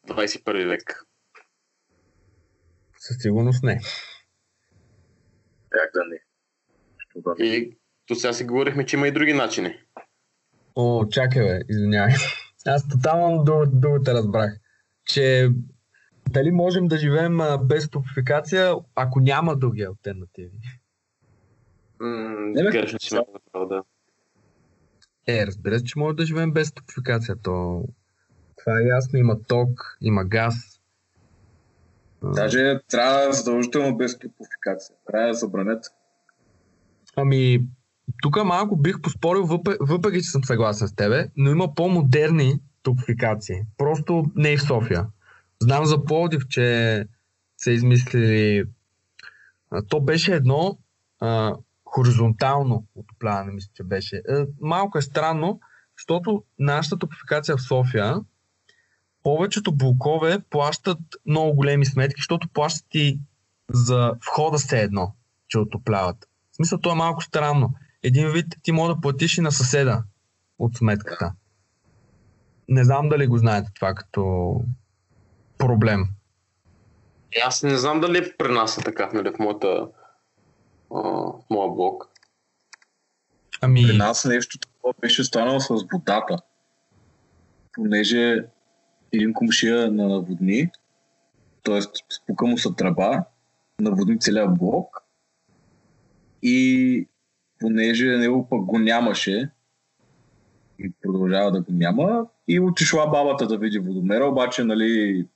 21 0.09 0.69
век. 0.69 1.05
Със 2.99 3.17
сигурност 3.23 3.63
не. 3.63 3.81
Как 5.71 5.91
да 5.95 6.05
не? 6.05 6.19
Що 7.11 7.21
да 7.21 7.35
не? 7.39 7.47
И 7.47 7.78
до 8.09 8.15
сега 8.15 8.33
си 8.33 8.45
говорихме, 8.45 8.87
че 8.87 8.97
има 8.97 9.09
и 9.09 9.13
други 9.13 9.33
начини. 9.33 9.75
О, 10.75 11.07
чакай 11.07 11.43
бе, 11.43 11.61
извинявай. 11.69 12.15
Аз 12.67 12.89
тотално 12.89 13.45
друг- 13.45 13.71
другото 13.73 14.11
разбрах. 14.11 14.57
Че 15.05 15.51
дали 16.31 16.51
можем 16.51 16.89
да 16.89 16.97
живеем 16.97 17.39
без 17.65 17.91
топификация, 17.91 18.75
ако 18.95 19.21
няма 19.21 19.57
други 19.57 19.83
альтернативи? 19.83 20.51
М, 22.01 22.53
Грешно 22.53 22.99
си 23.01 23.15
да. 23.55 23.83
Е, 25.27 25.47
разбира 25.47 25.79
се, 25.79 25.85
че 25.85 25.99
може 25.99 26.17
да 26.17 26.27
живеем 26.27 26.53
без 26.53 26.73
топификация. 26.73 27.37
То... 27.43 27.85
Това 28.57 28.81
е 28.81 28.85
ясно. 28.85 29.19
Има 29.19 29.43
ток, 29.43 29.97
има 30.01 30.25
газ. 30.25 30.55
Даже 32.23 32.81
трябва 32.91 33.33
задължително 33.33 33.97
без 33.97 34.19
топофикация. 34.19 34.97
Трябва 35.07 35.29
да 35.29 35.35
забранят. 35.35 35.85
Ами, 37.17 37.61
тук 38.23 38.45
малко 38.45 38.77
бих 38.77 39.01
поспорил, 39.01 39.47
въпреки, 39.47 39.79
въпреки 39.81 40.23
че 40.23 40.31
съм 40.31 40.45
съгласен 40.45 40.89
с 40.89 40.95
тебе, 40.95 41.29
но 41.37 41.51
има 41.51 41.75
по-модерни 41.75 42.61
топификации. 42.83 43.57
Просто 43.79 44.25
не 44.37 44.49
и 44.49 44.57
в 44.57 44.63
София. 44.63 45.07
Знам 45.61 45.85
за 45.85 46.05
Пловдив, 46.05 46.43
че 46.49 47.07
са 47.57 47.71
измислили... 47.71 48.65
То 49.89 50.01
беше 50.01 50.35
едно 50.35 50.79
а, 51.21 51.55
хоризонтално 51.85 52.85
отопляване, 52.95 53.53
мисля, 53.53 53.71
че 53.75 53.83
беше. 53.83 54.17
Е, 54.17 54.45
малко 54.61 54.99
е 54.99 55.03
странно, 55.03 55.61
защото 55.99 56.43
нашата 56.59 56.99
топификация 56.99 57.57
в 57.57 57.63
София 57.63 58.21
повечето 59.23 59.73
блокове 59.73 60.39
плащат 60.51 60.99
много 61.27 61.57
големи 61.57 61.87
сметки, 61.87 62.19
защото 62.19 62.49
плащат 62.49 62.95
и 62.95 63.21
за 63.71 64.13
входа 64.27 64.59
се 64.59 64.81
едно, 64.81 65.13
че 65.49 65.59
отопляват. 65.59 66.29
В 66.53 66.57
смисъл, 66.57 66.79
то 66.79 66.93
е 66.93 66.95
малко 66.95 67.23
странно. 67.23 67.75
Един 68.03 68.31
вид 68.31 68.47
ти 68.63 68.73
може 68.73 68.95
да 68.95 69.01
платиш 69.01 69.39
и 69.39 69.41
на 69.41 69.53
съседа 69.53 70.03
от 70.59 70.77
сметката. 70.77 71.33
Не 72.69 72.85
знам 72.85 73.09
дали 73.09 73.27
го 73.27 73.39
знаете 73.39 73.71
това 73.75 73.95
като 73.95 74.55
проблем. 75.59 76.05
И 77.33 77.41
аз 77.45 77.63
не 77.63 77.79
знам 77.79 78.01
дали 78.01 78.33
при 78.39 78.53
нас 78.53 78.79
е 78.79 78.81
така, 78.81 79.11
нали, 79.15 79.31
в 79.31 79.39
моята 79.39 79.89
а, 80.95 81.01
моя 81.51 81.71
блок. 81.71 82.09
Ами, 83.61 83.83
При 83.87 83.97
нас 83.97 84.25
нещо 84.25 84.59
такова 84.59 84.95
беше 85.01 85.25
станало 85.25 85.61
с 85.61 85.69
водата. 85.93 86.37
Понеже 87.73 88.45
един 89.13 89.33
комшия 89.33 89.93
на 89.93 90.09
наводни, 90.09 90.71
т.е. 91.63 91.81
спука 92.15 92.47
му 92.47 92.59
са 92.59 92.75
тръба, 92.75 93.25
наводни 93.81 94.21
целия 94.21 94.49
блок 94.49 95.03
и 96.43 97.09
понеже 97.61 98.17
него 98.17 98.49
пък 98.49 98.61
го 98.61 98.79
нямаше 98.79 99.51
и 100.79 100.93
продължава 101.03 101.53
да 101.53 101.61
го 101.61 101.73
няма 101.73 102.27
и 102.49 102.61
отишла 102.61 103.11
бабата 103.11 103.47
да 103.47 103.59
види 103.59 103.79
водомера, 103.79 104.25
обаче 104.25 104.65
нали 104.65 105.27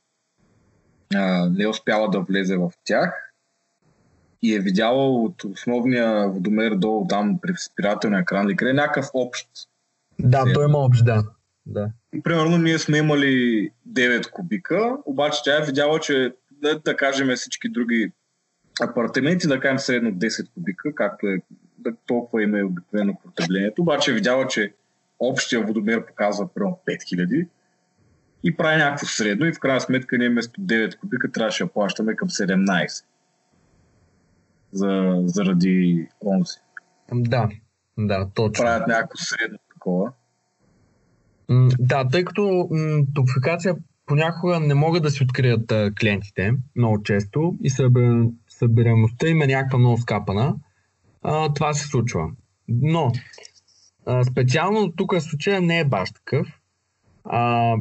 а, 1.15 1.49
не 1.51 1.65
е 1.65 1.69
успяла 1.69 2.11
да 2.11 2.21
влезе 2.21 2.57
в 2.57 2.73
тях 2.85 3.33
и 4.43 4.55
е 4.55 4.61
видяла 4.61 5.23
от 5.23 5.45
основния 5.45 6.29
водомер 6.29 6.75
долу 6.75 7.07
там 7.09 7.39
при 7.43 7.55
спирателния 7.57 8.25
кран 8.25 8.47
или 8.47 8.57
къде 8.57 8.73
някакъв 8.73 9.07
общ. 9.15 9.49
да, 10.19 10.45
той 10.55 10.65
има 10.65 10.79
общ, 10.79 11.05
да. 11.05 11.25
да. 11.67 11.91
И, 12.15 12.23
примерно 12.23 12.59
ние 12.59 12.79
сме 12.79 12.99
имали 12.99 13.71
9 13.89 14.31
кубика, 14.31 14.97
обаче 15.05 15.41
тя 15.45 15.57
е 15.57 15.67
видяла, 15.67 16.01
че 16.01 16.35
да, 16.51 16.79
да 16.79 16.97
кажем 16.97 17.37
всички 17.37 17.69
други 17.69 18.13
апартаменти, 18.81 19.49
да 19.49 19.61
кажем 19.61 19.79
средно 19.79 20.13
10 20.13 20.53
кубика, 20.55 20.95
както 20.95 21.27
е 21.27 21.39
толкова 22.07 22.43
има 22.43 22.59
и 22.59 22.63
обикновено 22.63 23.15
потреблението. 23.25 23.83
Обаче 23.83 24.11
е 24.11 24.15
видяла, 24.15 24.47
че 24.47 24.73
общия 25.19 25.67
водомер 25.67 26.07
показва 26.07 26.49
примерно 26.55 26.79
5000 26.87 27.49
и 28.45 28.57
прави 28.57 28.77
някакво 28.77 29.07
средно 29.07 29.47
и 29.47 29.53
в 29.53 29.59
крайна 29.59 29.81
сметка 29.81 30.19
ние 30.19 30.29
вместо 30.29 30.61
9 30.61 30.99
кубика 30.99 31.33
трябваше 31.33 31.65
да 31.65 31.71
плащаме 31.71 32.17
към 32.17 32.29
17 32.29 33.05
за, 34.73 35.21
заради 35.25 36.09
онзи. 36.27 36.59
Да, 37.13 37.49
да, 37.99 38.29
точно. 38.35 38.63
Правят 38.63 38.89
някакво 38.89 39.17
средно 39.17 39.59
такова. 39.75 40.13
Да, 41.79 42.09
тъй 42.09 42.25
като 42.25 42.69
м- 42.71 43.05
топлификация 43.15 43.77
понякога 44.07 44.61
не 44.61 44.75
могат 44.75 45.03
да 45.03 45.11
си 45.11 45.25
открият 45.25 45.73
а, 45.73 45.93
клиентите 46.01 46.53
много 46.77 47.03
често 47.03 47.55
и 47.63 47.71
събираемостта 48.49 49.29
им 49.29 49.43
е 49.43 49.47
някаква 49.47 49.79
много 49.79 49.99
скапана, 49.99 50.55
а, 51.23 51.55
това 51.55 51.75
се 51.75 51.89
случва. 51.89 52.31
Но 52.69 53.13
а, 54.07 54.25
специално 54.25 54.93
тук 54.93 55.15
случая 55.21 55.61
не 55.61 55.81
е 55.81 55.85
баш 55.85 56.13
такъв, 56.13 56.47
а, 57.25 57.75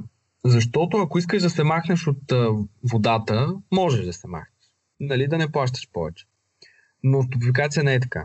защото 0.46 0.98
ако 0.98 1.18
искаш 1.18 1.42
да 1.42 1.50
се 1.50 1.64
махнеш 1.64 2.08
от 2.08 2.32
а, 2.32 2.50
водата, 2.92 3.54
можеш 3.72 4.06
да 4.06 4.14
се 4.14 4.28
махнеш. 4.28 4.48
Нали, 5.00 5.28
да 5.28 5.38
не 5.38 5.52
плащаш 5.52 5.90
повече. 5.94 6.26
Но 7.04 7.30
топлификация 7.30 7.84
не 7.84 7.94
е 7.94 8.00
така. 8.00 8.24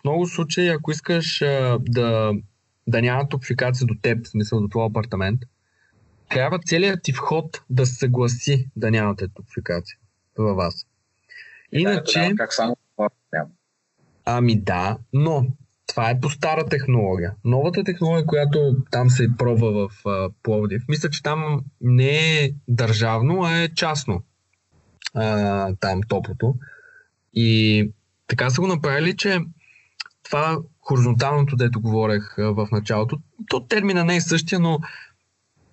В 0.00 0.04
много 0.04 0.26
случаи, 0.26 0.68
ако 0.68 0.90
искаш 0.90 1.42
а, 1.42 1.78
да, 1.80 2.32
да 2.86 3.02
няма 3.02 3.28
топлификация 3.28 3.86
до 3.86 3.94
теб, 4.02 4.26
в 4.26 4.28
смисъл 4.28 4.60
до 4.60 4.68
твоя 4.68 4.86
апартамент, 4.86 5.40
трябва 6.28 6.58
целият 6.58 7.02
ти 7.02 7.12
вход 7.12 7.62
да 7.70 7.86
се 7.86 7.94
съгласи 7.94 8.68
да 8.76 8.90
нямате 8.90 9.28
топлификация 9.28 9.98
във 10.38 10.56
вас. 10.56 10.86
Иначе... 11.72 12.20
Да, 12.20 12.34
как 12.36 12.52
само 12.52 12.76
няма. 13.32 13.50
Ами 14.24 14.60
да, 14.60 14.98
но 15.12 15.46
това 15.86 16.10
е 16.10 16.20
по 16.20 16.30
стара 16.30 16.66
технология. 16.66 17.34
Новата 17.44 17.84
технология, 17.84 18.26
която 18.26 18.76
там 18.90 19.10
се 19.10 19.28
пробва 19.38 19.88
в 19.88 20.06
а, 20.06 20.30
Пловдив, 20.42 20.82
мисля, 20.88 21.10
че 21.10 21.22
там 21.22 21.60
не 21.80 22.44
е 22.44 22.50
държавно, 22.68 23.42
а 23.42 23.56
е 23.56 23.68
частно. 23.68 24.22
А, 25.14 25.74
там 25.80 26.00
топлото. 26.08 26.54
И 27.34 27.90
така 28.26 28.50
са 28.50 28.60
го 28.60 28.66
направили, 28.66 29.16
че 29.16 29.38
това 30.22 30.58
хоризонталното, 30.80 31.56
дето 31.56 31.80
говорех 31.80 32.34
в 32.38 32.68
началото, 32.72 33.18
то 33.48 33.60
термина 33.60 34.04
не 34.04 34.16
е 34.16 34.20
същия, 34.20 34.60
но 34.60 34.78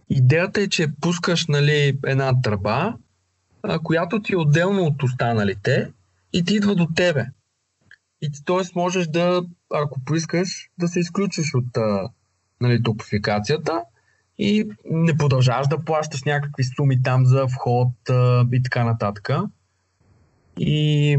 идеята 0.09 0.61
е, 0.61 0.67
че 0.67 0.87
пускаш 1.01 1.47
нали, 1.47 1.97
една 2.05 2.41
тръба, 2.41 2.93
а, 3.63 3.79
която 3.79 4.21
ти 4.21 4.33
е 4.33 4.37
отделно 4.37 4.83
от 4.83 5.03
останалите 5.03 5.91
и 6.33 6.43
ти 6.45 6.55
идва 6.55 6.75
до 6.75 6.87
тебе. 6.95 7.25
И 8.21 8.31
ти, 8.31 8.43
т.е. 8.45 8.63
можеш 8.75 9.07
да, 9.07 9.43
ако 9.73 9.99
поискаш, 10.05 10.69
да 10.79 10.87
се 10.87 10.99
изключиш 10.99 11.53
от 11.53 11.77
а, 11.77 12.09
нали, 12.61 12.83
топификацията 12.83 13.83
и 14.37 14.69
не 14.85 15.17
продължаваш 15.17 15.67
да 15.67 15.85
плащаш 15.85 16.23
някакви 16.23 16.63
суми 16.63 17.03
там 17.03 17.25
за 17.25 17.47
вход 17.47 18.09
а, 18.09 18.45
и 18.51 18.63
така 18.63 18.83
нататък. 18.83 19.29
И 20.59 21.17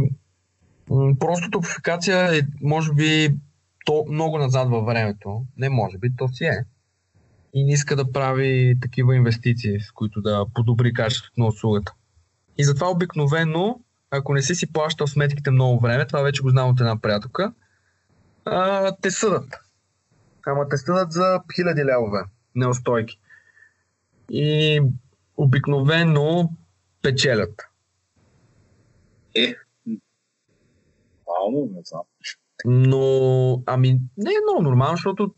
м- 0.91 1.15
просто 1.19 1.51
топификация 1.51 2.39
е, 2.39 2.41
може 2.63 2.93
би, 2.93 3.35
то 3.85 4.05
много 4.11 4.39
назад 4.39 4.69
във 4.69 4.87
времето. 4.87 5.45
Не 5.57 5.69
може 5.69 5.99
би, 5.99 6.17
то 6.17 6.29
си 6.29 6.45
е. 6.45 6.65
И 7.55 7.65
не 7.65 7.73
иска 7.73 7.97
да 7.97 8.13
прави 8.13 8.79
такива 8.83 9.17
инвестиции, 9.17 9.81
с 9.81 9.93
които 9.93 10.21
да 10.21 10.47
подобри 10.55 10.93
качеството 10.93 11.41
на 11.41 11.47
услугата. 11.47 11.93
И 12.59 12.65
затова 12.65 12.91
обикновено 12.91 13.81
ако 14.13 14.35
не 14.35 14.43
си 14.43 14.55
си 14.55 14.73
плащал 14.73 15.07
сметките 15.07 15.51
много 15.51 15.81
време, 15.81 16.07
това 16.07 16.23
вече 16.23 16.43
го 16.43 16.51
знам 16.51 16.71
от 16.71 16.81
една 16.81 17.01
приятелка, 17.01 17.53
а, 18.45 18.93
те 19.03 19.11
съдат. 19.11 19.61
Ама 20.47 20.69
те 20.69 20.77
съдат 20.77 21.13
за 21.13 21.41
хиляди 21.55 21.85
левове 21.85 22.21
неустойки. 22.55 23.19
И 24.31 24.81
обикновено 25.37 26.51
печелят. 27.03 27.63
Е, 29.35 29.55
нормално, 31.27 31.71
не 31.75 31.81
знам. 31.85 32.03
Но, 32.65 33.63
ами, 33.67 34.01
не 34.17 34.31
е 34.31 34.45
много 34.47 34.63
нормално, 34.63 34.97
защото 34.97 35.35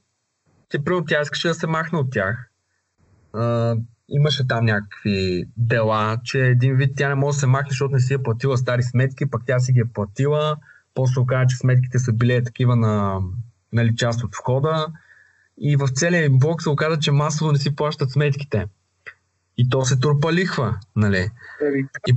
те 0.68 0.84
първо 0.84 1.04
тя 1.04 1.20
искаше 1.20 1.48
да 1.48 1.54
се 1.54 1.66
махне 1.66 1.98
от 1.98 2.10
тях. 2.10 2.50
А, 3.32 3.76
имаше 4.08 4.46
там 4.46 4.64
някакви 4.64 5.44
дела, 5.56 6.18
че 6.24 6.46
един 6.46 6.76
вид 6.76 6.92
тя 6.96 7.08
не 7.08 7.14
може 7.14 7.36
да 7.36 7.40
се 7.40 7.46
махне, 7.46 7.70
защото 7.70 7.94
не 7.94 8.00
си 8.00 8.14
е 8.14 8.22
платила 8.22 8.58
стари 8.58 8.82
сметки, 8.82 9.30
пък 9.30 9.42
тя 9.46 9.58
си 9.58 9.72
ги 9.72 9.80
е 9.80 9.92
платила. 9.94 10.56
После 10.94 11.20
оказа, 11.20 11.46
че 11.46 11.56
сметките 11.56 11.98
са 11.98 12.12
били 12.12 12.44
такива 12.44 12.76
на 12.76 13.20
нали, 13.72 13.96
част 13.96 14.24
от 14.24 14.34
входа. 14.34 14.86
И 15.58 15.76
в 15.76 15.88
целия 15.94 16.30
блок 16.30 16.62
се 16.62 16.68
оказа, 16.68 16.98
че 16.98 17.10
масово 17.10 17.52
не 17.52 17.58
си 17.58 17.76
плащат 17.76 18.10
сметките. 18.10 18.66
И 19.56 19.68
то 19.68 19.84
се 19.84 20.00
турпа 20.00 20.32
лихва, 20.32 20.78
нали? 20.96 21.30
И, 22.06 22.14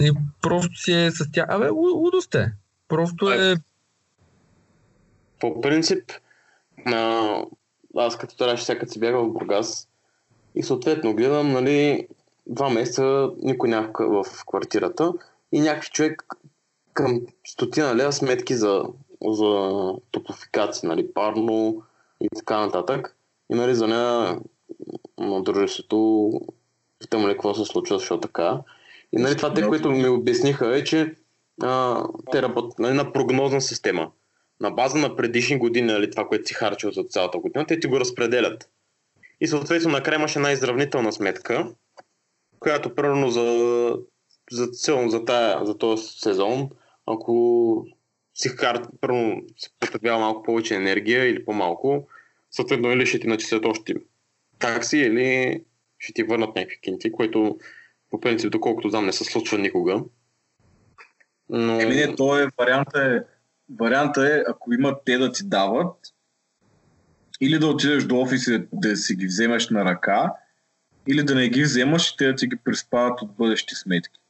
и 0.00 0.12
просто 0.42 0.76
си 0.76 0.92
е 0.92 1.10
с 1.10 1.30
тях. 1.32 1.46
Абе, 1.48 1.68
удо 1.70 2.20
сте. 2.20 2.52
Просто 2.88 3.32
е... 3.32 3.56
По 5.40 5.60
принцип, 5.60 6.12
аз 7.96 8.18
като 8.18 8.36
трябваше 8.36 8.64
сега 8.64 8.78
като 8.78 8.92
си 8.92 9.00
бягал 9.00 9.24
в 9.24 9.32
Бургас 9.32 9.88
и 10.54 10.62
съответно 10.62 11.14
гледам, 11.14 11.52
нали, 11.52 12.06
два 12.46 12.70
месеца 12.70 13.30
никой 13.42 13.68
няма 13.68 13.90
в 13.98 14.24
квартирата 14.46 15.12
и 15.52 15.60
някакъв 15.60 15.90
човек 15.90 16.24
към 16.94 17.20
стотина 17.46 17.96
лева 17.96 18.12
сметки 18.12 18.54
за, 18.54 18.84
за 19.28 19.70
топлофикация, 20.10 20.88
нали, 20.88 21.12
парно 21.14 21.82
и 22.20 22.28
така 22.36 22.60
нататък. 22.60 23.16
И 23.52 23.54
нали, 23.54 23.74
за 23.74 23.86
нея 23.86 24.40
на 25.18 25.42
дружеството 25.42 26.30
питам 26.98 27.28
ли 27.28 27.32
какво 27.32 27.54
се 27.54 27.64
случва, 27.64 27.98
защо 27.98 28.20
така. 28.20 28.60
И 29.12 29.16
нали, 29.20 29.36
това 29.36 29.54
те, 29.54 29.68
които 29.68 29.90
ми 29.90 30.08
обясниха 30.08 30.76
е, 30.76 30.84
че 30.84 31.14
а, 31.62 32.04
те 32.32 32.42
работят 32.42 32.78
нали, 32.78 32.94
на 32.94 33.12
прогнозна 33.12 33.60
система 33.60 34.10
на 34.60 34.70
база 34.70 34.98
на 34.98 35.16
предишни 35.16 35.58
години, 35.58 35.86
нали, 35.86 36.10
това, 36.10 36.28
което 36.28 36.48
си 36.48 36.54
харчил 36.54 36.90
за 36.90 37.04
цялата 37.04 37.38
година, 37.38 37.66
те 37.66 37.80
ти 37.80 37.86
го 37.86 38.00
разпределят. 38.00 38.70
И 39.40 39.46
съответно 39.46 39.90
накрая 39.90 40.18
имаш 40.18 40.36
една 40.36 40.52
изравнителна 40.52 41.12
сметка, 41.12 41.74
която 42.58 42.94
примерно 42.94 43.30
за, 43.30 43.96
за 44.50 44.66
цел, 44.66 45.08
за, 45.08 45.24
тая, 45.24 45.66
за 45.66 45.78
този 45.78 46.06
сезон, 46.06 46.70
ако 47.06 47.86
си, 48.34 48.48
хар, 48.48 48.82
първо, 49.00 49.40
си 49.56 49.68
потребява 49.80 50.18
малко 50.18 50.42
повече 50.42 50.74
енергия 50.74 51.24
или 51.24 51.44
по-малко, 51.44 52.08
съответно 52.50 52.92
или 52.92 53.06
ще 53.06 53.20
ти 53.20 53.26
начислят 53.26 53.64
още 53.64 53.94
такси, 54.58 54.98
или 54.98 55.60
ще 55.98 56.12
ти 56.12 56.22
върнат 56.22 56.56
някакви 56.56 56.80
кинти, 56.80 57.12
което 57.12 57.58
по 58.10 58.20
принцип, 58.20 58.50
доколкото 58.50 58.88
знам, 58.88 59.06
не 59.06 59.12
се 59.12 59.24
случва 59.24 59.58
никога. 59.58 60.02
Но... 61.48 61.80
Еми 61.80 61.94
не, 61.94 62.14
то 62.14 62.38
е, 62.38 62.48
варианта 62.58 63.02
е 63.02 63.39
варианта 63.78 64.36
е, 64.36 64.42
ако 64.48 64.72
имат 64.72 65.02
те 65.04 65.18
да 65.18 65.32
ти 65.32 65.44
дават, 65.44 65.96
или 67.40 67.58
да 67.58 67.66
отидеш 67.66 68.04
до 68.04 68.20
офиса 68.20 68.62
да 68.72 68.96
си 68.96 69.14
ги 69.14 69.26
вземеш 69.26 69.70
на 69.70 69.84
ръка, 69.84 70.32
или 71.06 71.22
да 71.22 71.34
не 71.34 71.48
ги 71.48 71.62
вземаш 71.62 72.10
и 72.10 72.16
те 72.16 72.26
да 72.26 72.34
ти 72.34 72.46
ги 72.46 72.56
приспават 72.56 73.22
от 73.22 73.36
бъдещи 73.36 73.74
сметки. 73.74 74.20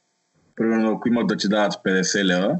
Примерно, 0.55 0.91
ако 0.91 1.07
имат 1.07 1.27
да 1.27 1.37
ти 1.37 1.49
дават 1.49 1.73
50 1.73 2.23
лева, 2.23 2.59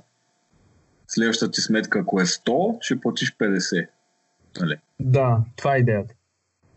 следващата 1.08 1.52
ти 1.52 1.62
сметка, 1.62 2.00
ако 2.00 2.22
е 2.22 2.26
100, 2.26 2.78
ще 2.82 3.00
платиш 3.00 3.36
50. 3.38 3.88
Нали? 4.60 4.78
Да, 5.00 5.38
това 5.56 5.76
е 5.76 5.80
идеята. 5.80 6.14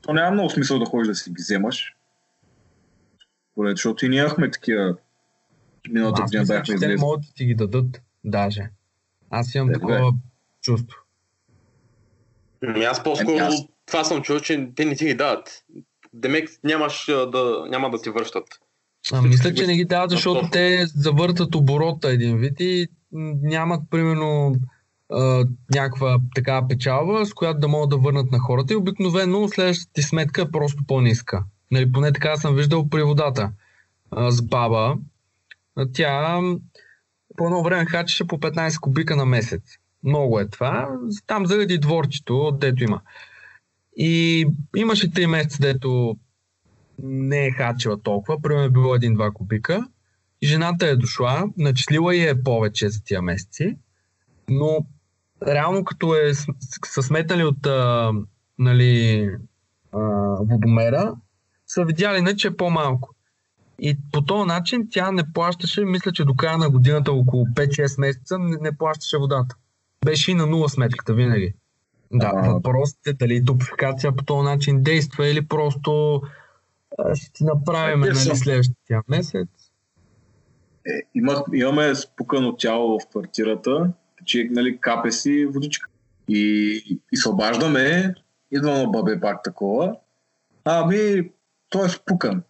То 0.03 0.13
няма 0.13 0.31
много 0.31 0.51
смисъл 0.51 0.79
да 0.79 0.85
ходиш 0.85 1.09
да 1.09 1.15
си 1.15 1.31
ги 1.31 1.43
вземаш. 1.43 1.97
Защото 3.59 4.07
и 4.07 4.09
ние 4.09 4.21
имахме 4.21 4.51
такива 4.51 4.97
миналата 5.91 6.23
година 6.23 6.45
бяхме 6.45 6.75
излезли. 6.75 6.97
Те 6.97 7.01
могат 7.01 7.21
да 7.21 7.33
ти 7.35 7.45
ги 7.45 7.55
дадат, 7.55 8.03
даже. 8.25 8.71
Аз 9.31 9.55
имам 9.55 9.73
такова 9.73 10.13
чувство. 10.63 10.99
Ами 12.67 12.85
аз 12.85 13.03
по-скоро 13.03 13.37
ами 13.37 13.47
аз... 13.47 13.67
това 13.87 14.05
съм 14.05 14.23
чул, 14.23 14.41
че 14.41 14.69
те 14.77 14.85
не 14.85 14.97
ти 14.97 15.05
ги 15.05 15.15
дават. 15.15 15.65
Демек 16.13 16.51
нямаш 16.65 17.05
да, 17.07 17.65
няма 17.69 17.91
да 17.91 18.03
ти 18.03 18.11
връщат. 18.11 18.45
А, 19.13 19.23
мисля, 19.23 19.55
че 19.55 19.67
не 19.67 19.77
ги 19.77 19.85
дават, 19.85 20.11
защото 20.11 20.49
те 20.53 20.87
завъртат 20.87 21.55
оборота 21.55 22.11
един 22.11 22.39
вид 22.39 22.61
и 22.61 22.89
нямат, 23.43 23.81
примерно, 23.91 24.55
а, 25.13 25.45
някаква 25.75 26.19
такава 26.35 26.69
печалба, 26.69 27.27
с 27.27 27.35
която 27.35 27.61
да 27.61 27.69
могат 27.69 27.91
да 27.91 27.97
върнат 27.97 28.33
на 28.33 28.39
хората 28.39 28.73
и 28.73 28.77
обикновено 28.77 29.49
следващата 29.49 29.93
ти 29.93 30.03
сметка 30.03 30.43
е 30.43 30.51
просто 30.51 30.85
по-ниска. 30.87 31.45
Нали, 31.71 31.93
поне 31.93 32.13
така 32.13 32.37
съм 32.37 32.55
виждал 32.55 32.89
при 32.89 33.03
водата 33.03 33.53
а, 34.11 34.31
с 34.31 34.43
баба. 34.43 34.97
Тя 35.93 36.41
по 37.37 37.45
едно 37.45 37.63
време 37.63 37.87
хачеше 37.87 38.27
по 38.27 38.39
15 38.39 38.81
кубика 38.81 39.17
на 39.17 39.25
месец. 39.25 39.63
Много 40.03 40.41
е 40.41 40.49
това. 40.49 40.89
Там 41.27 41.47
заради 41.47 41.79
дворчето, 41.79 42.53
дето 42.61 42.85
има. 42.85 43.01
И 43.97 44.47
имаше 44.77 45.11
3 45.11 45.27
месеца, 45.27 45.59
дето 45.61 46.17
не 47.03 47.47
е 47.47 47.51
хачила 47.51 48.03
толкова, 48.03 48.43
примерно 48.43 48.65
е 48.65 48.71
било 48.71 48.97
1-2 48.97 49.33
кубика. 49.33 49.89
Жената 50.43 50.87
е 50.87 50.97
дошла, 50.97 51.45
начислила 51.57 52.17
и 52.17 52.29
е 52.29 52.43
повече 52.43 52.89
за 52.89 53.05
тия 53.05 53.23
месеци. 53.23 53.77
Но 54.49 54.87
реално 55.47 55.85
като 55.85 56.15
е 56.15 56.33
са 56.85 57.03
сметали 57.03 57.45
от 57.45 57.67
а, 57.67 58.13
нали, 58.59 59.31
а, 59.93 59.99
водомера, 60.41 61.15
са 61.67 61.85
видяли 61.85 62.21
не, 62.21 62.37
че 62.37 62.49
е 62.49 62.57
по-малко. 62.57 63.14
И 63.79 63.97
по 64.13 64.23
този 64.23 64.47
начин 64.47 64.89
тя 64.91 65.13
не 65.13 65.33
плащаше, 65.33 65.85
мисля, 65.85 66.13
че 66.13 66.25
до 66.25 66.35
края 66.35 66.59
на 66.59 66.71
годината, 66.71 67.13
около 67.13 67.45
5-6 67.47 68.01
месеца, 68.01 68.39
не, 68.39 68.57
не 68.61 68.79
плащаше 68.79 69.19
водата. 69.19 69.57
Беше 70.05 70.31
и 70.31 70.35
на 70.35 70.47
нула 70.47 70.69
сметката 70.69 71.15
винаги. 71.15 71.55
Да, 72.13 72.33
а... 72.35 72.53
въпросът 72.53 73.07
е 73.07 73.13
дали 73.13 73.45
топификация 73.45 74.17
по 74.17 74.25
този 74.25 74.45
начин 74.45 74.83
действа 74.83 75.29
или 75.29 75.47
просто 75.47 76.23
ще 77.15 77.33
ти 77.33 77.45
направим 77.45 78.01
нали, 78.01 78.15
следващия 78.15 79.03
месец. 79.09 79.49
Е, 80.87 81.03
има, 81.15 81.45
имаме 81.55 81.95
спукано 81.95 82.57
тяло 82.57 82.99
в 83.01 83.09
квартирата, 83.11 83.93
че 84.25 84.49
нали, 84.51 84.79
капе 84.81 85.11
си 85.11 85.47
водичка. 85.47 85.91
И, 86.29 87.01
и 87.13 87.17
се 87.17 87.29
обаждаме, 87.29 88.15
идва 88.51 88.79
на 88.79 88.87
бабе 88.87 89.21
пак 89.21 89.43
такова. 89.43 89.97
Ами, 90.65 91.31
той 91.69 91.87
е 91.87 91.89
спукан. 91.89 92.43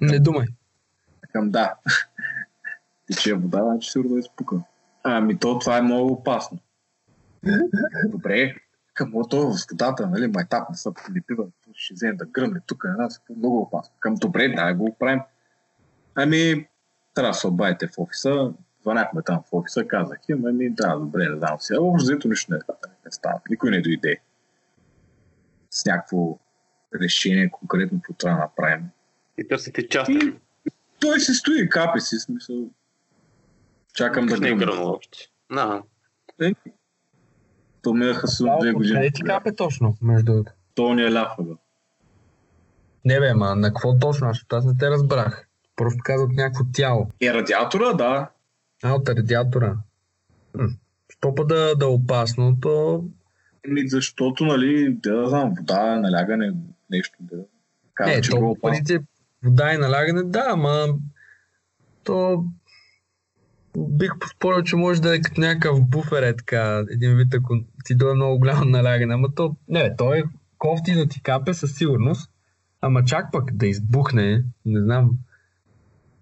Не 0.00 0.18
думай. 0.18 0.46
Към 1.32 1.50
да. 1.50 1.74
Тече 3.06 3.34
вода, 3.34 3.62
значи 3.62 3.90
сигурно 3.90 4.18
е 4.18 4.22
спукан. 4.22 4.62
Ами 5.02 5.38
то 5.38 5.58
това 5.58 5.78
е 5.78 5.82
много 5.82 6.12
опасно. 6.12 6.58
Добре, 8.08 8.54
към 8.94 9.12
то 9.30 9.52
в 9.52 9.56
водата, 9.70 10.06
нали, 10.06 10.26
майтап 10.26 10.70
не 10.70 10.76
са 10.76 10.92
полипива, 10.92 11.46
ще 11.74 11.94
вземем 11.94 12.16
да 12.16 12.26
гръмне 12.26 12.60
тук, 12.66 12.84
е 12.84 13.02
нас 13.02 13.22
много 13.36 13.60
опасно. 13.60 13.94
Към 14.00 14.14
добре, 14.14 14.48
да, 14.48 14.74
го 14.74 14.96
правим. 14.98 15.20
Ами, 16.14 16.68
трябва 17.14 17.30
да 17.30 17.34
се 17.34 17.46
обадите 17.46 17.86
в 17.86 17.98
офиса, 17.98 18.52
звъняхме 18.82 19.22
там 19.22 19.42
в 19.42 19.52
офиса, 19.52 19.84
казах 19.88 20.18
им, 20.28 20.46
ами 20.46 20.70
да, 20.70 20.96
добре, 20.96 21.28
не 21.28 21.36
знам 21.36 21.56
сега, 21.58 21.80
общо 21.80 22.04
взето 22.04 22.28
нищо 22.28 22.52
не, 22.52 22.58
не 23.04 23.10
става, 23.10 23.40
никой 23.50 23.70
не 23.70 23.82
дойде 23.82 24.20
с 25.70 25.86
някакво 25.86 26.38
решение 27.00 27.50
конкретно 27.50 28.00
какво 28.00 28.12
трябва 28.14 28.38
да 28.38 28.44
направим. 28.44 28.90
И 29.38 29.48
търсите 29.48 29.88
части. 29.88 30.12
И 30.66 30.70
той 31.00 31.20
се 31.20 31.34
стои, 31.34 31.68
капи 31.68 32.00
си, 32.00 32.18
смисъл. 32.18 32.70
Чакам 33.94 34.26
да 34.26 34.36
гръмна. 34.38 34.66
Не 34.66 34.82
е 34.82 34.84
още. 34.84 35.18
Да. 35.52 35.82
Е, 36.40 36.54
то 37.82 37.94
минаха 37.94 38.28
с 38.28 38.44
две 38.60 38.72
години. 38.72 38.94
Къде 38.94 39.10
ти 39.12 39.22
капе 39.22 39.54
точно, 39.54 39.96
между 40.02 40.32
другото? 40.32 40.52
То 40.74 40.94
не 40.94 41.02
е 41.02 41.12
ляфа, 41.12 41.42
бе. 41.42 41.52
Не 43.04 43.20
бе, 43.20 43.34
ма, 43.34 43.56
на 43.56 43.68
какво 43.68 43.98
точно? 43.98 44.28
Аз, 44.28 44.44
аз 44.52 44.64
не 44.64 44.76
те 44.78 44.90
разбрах. 44.90 45.48
Просто 45.76 45.98
казват 46.04 46.30
някакво 46.32 46.64
тяло. 46.72 47.08
Е, 47.20 47.34
радиатора, 47.34 47.92
да. 47.92 48.30
А, 48.82 48.92
от 48.92 49.08
радиатора. 49.08 49.76
Що 51.08 51.34
па 51.34 51.44
да, 51.44 51.74
да 51.76 51.84
е 51.84 51.88
опасно, 51.88 52.56
то... 52.60 53.04
Еми, 53.68 53.88
защото, 53.88 54.44
нали, 54.44 54.96
да 55.02 55.28
знам, 55.28 55.54
вода, 55.58 55.96
налягане, 55.96 56.52
нещо 56.90 57.16
да... 57.20 57.36
Казва, 57.94 58.14
не, 58.14 58.20
че 58.20 58.30
то, 58.30 58.56
принцип, 58.62 59.02
вода 59.44 59.74
и 59.74 59.78
налягане, 59.78 60.22
да, 60.22 60.44
ама 60.48 60.86
то 62.04 62.44
бих 63.78 64.18
поспорил, 64.20 64.62
че 64.62 64.76
може 64.76 65.02
да 65.02 65.16
е 65.16 65.20
като 65.20 65.40
някакъв 65.40 65.88
буфер, 65.88 66.22
е 66.22 66.36
така, 66.36 66.84
един 66.90 67.16
вид, 67.16 67.34
ако 67.34 67.58
ти 67.84 67.94
дойде 67.94 68.14
много 68.14 68.38
голямо 68.38 68.64
налягане. 68.64 69.14
Ама 69.14 69.34
то, 69.34 69.56
не, 69.68 69.96
то 69.96 70.14
е 70.14 70.22
кофти 70.58 70.94
да 70.94 71.08
ти 71.08 71.22
капе 71.22 71.54
със 71.54 71.74
сигурност, 71.74 72.30
ама 72.80 73.04
чак 73.04 73.32
пък 73.32 73.56
да 73.56 73.66
избухне, 73.66 74.44
не 74.64 74.80
знам, 74.80 75.10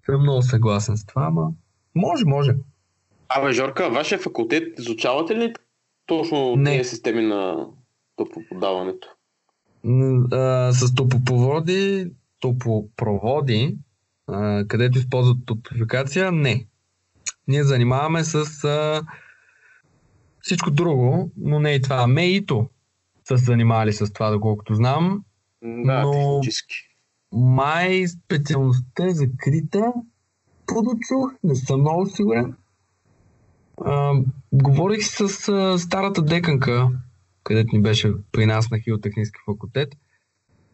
съм 0.05 0.21
много 0.21 0.41
съгласен 0.41 0.97
с 0.97 1.05
това, 1.05 1.25
ама 1.25 1.51
може, 1.95 2.25
може. 2.25 2.55
Абе, 3.29 3.51
Жорка, 3.51 3.89
вашия 3.89 4.19
факултет 4.19 4.79
изучавате 4.79 5.35
ли 5.35 5.53
точно 6.05 6.55
не. 6.55 6.77
тези 6.77 6.89
системи 6.89 7.25
на 7.25 7.67
топоподаването? 8.15 9.07
с 10.71 10.95
топопроводи, 10.95 12.11
топопроводи, 12.41 13.77
а, 14.27 14.65
където 14.67 14.97
използват 14.97 15.37
топификация, 15.45 16.31
не. 16.31 16.65
Ние 17.47 17.63
занимаваме 17.63 18.23
с 18.23 18.63
а, 18.63 19.01
всичко 20.41 20.71
друго, 20.71 21.31
но 21.37 21.59
не 21.59 21.71
и 21.71 21.81
това. 21.81 22.07
Меито 22.07 22.69
са 23.27 23.37
се 23.37 23.45
занимавали 23.45 23.93
с 23.93 24.13
това, 24.13 24.29
доколкото 24.31 24.75
знам. 24.75 25.23
Да, 25.63 26.01
но 26.01 26.11
технически. 26.11 26.75
Май 27.31 28.07
специалността 28.07 29.05
е 29.05 29.09
закрита, 29.09 29.93
подочух, 30.65 31.33
не 31.43 31.55
съм 31.55 31.79
много 31.79 32.05
сигурен. 32.05 32.55
А, 33.85 34.13
говорих 34.51 35.03
с 35.03 35.49
а, 35.49 35.79
старата 35.79 36.21
деканка, 36.21 36.89
където 37.43 37.75
ни 37.75 37.81
беше 37.81 38.13
при 38.31 38.45
нас 38.45 38.71
на 38.71 38.79
Хилотехнически 38.79 39.39
факултет. 39.45 39.95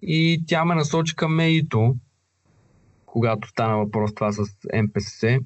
И 0.01 0.43
тя 0.47 0.65
ме 0.65 0.75
насочи 0.75 1.15
към 1.15 1.35
МЕИТО, 1.35 1.95
когато 3.05 3.47
стана 3.47 3.77
въпрос 3.77 4.15
това 4.15 4.31
с 4.31 4.43
МПС. 4.83 5.39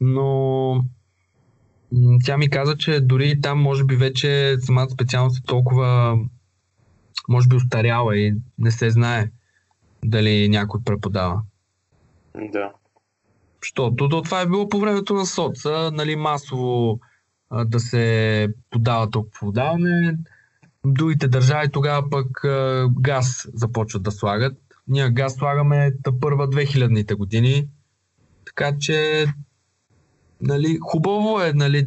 Но 0.00 0.84
тя 2.24 2.38
ми 2.38 2.50
каза, 2.50 2.76
че 2.76 3.00
дори 3.00 3.40
там 3.40 3.62
може 3.62 3.84
би 3.84 3.96
вече 3.96 4.56
самата 4.60 4.90
специалност 4.90 5.38
е 5.38 5.46
толкова 5.46 6.18
може 7.28 7.48
би 7.48 7.56
устаряла 7.56 8.16
и 8.16 8.34
не 8.58 8.70
се 8.70 8.90
знае 8.90 9.30
дали 10.04 10.48
някой 10.48 10.80
преподава. 10.84 11.42
Да. 12.52 12.72
Защото 13.62 14.08
то, 14.08 14.22
това 14.22 14.40
е 14.40 14.46
било 14.46 14.68
по 14.68 14.80
времето 14.80 15.14
на 15.14 15.26
соца, 15.26 15.90
нали, 15.92 16.16
масово 16.16 17.00
а, 17.50 17.64
да 17.64 17.80
се 17.80 18.48
подава 18.70 19.10
толкова 19.10 19.38
подаване. 19.40 20.16
Другите 20.86 21.28
държави 21.28 21.70
тогава 21.70 22.10
пък 22.10 22.44
а, 22.44 22.88
газ 23.00 23.48
започват 23.54 24.02
да 24.02 24.10
слагат. 24.10 24.58
Ние 24.88 25.10
газ 25.10 25.34
слагаме 25.34 25.92
та 26.02 26.12
първа 26.20 26.48
2000-те 26.48 27.14
години. 27.14 27.68
Така 28.44 28.78
че 28.78 29.26
нали, 30.40 30.78
хубаво 30.80 31.40
е 31.40 31.52
нали, 31.52 31.86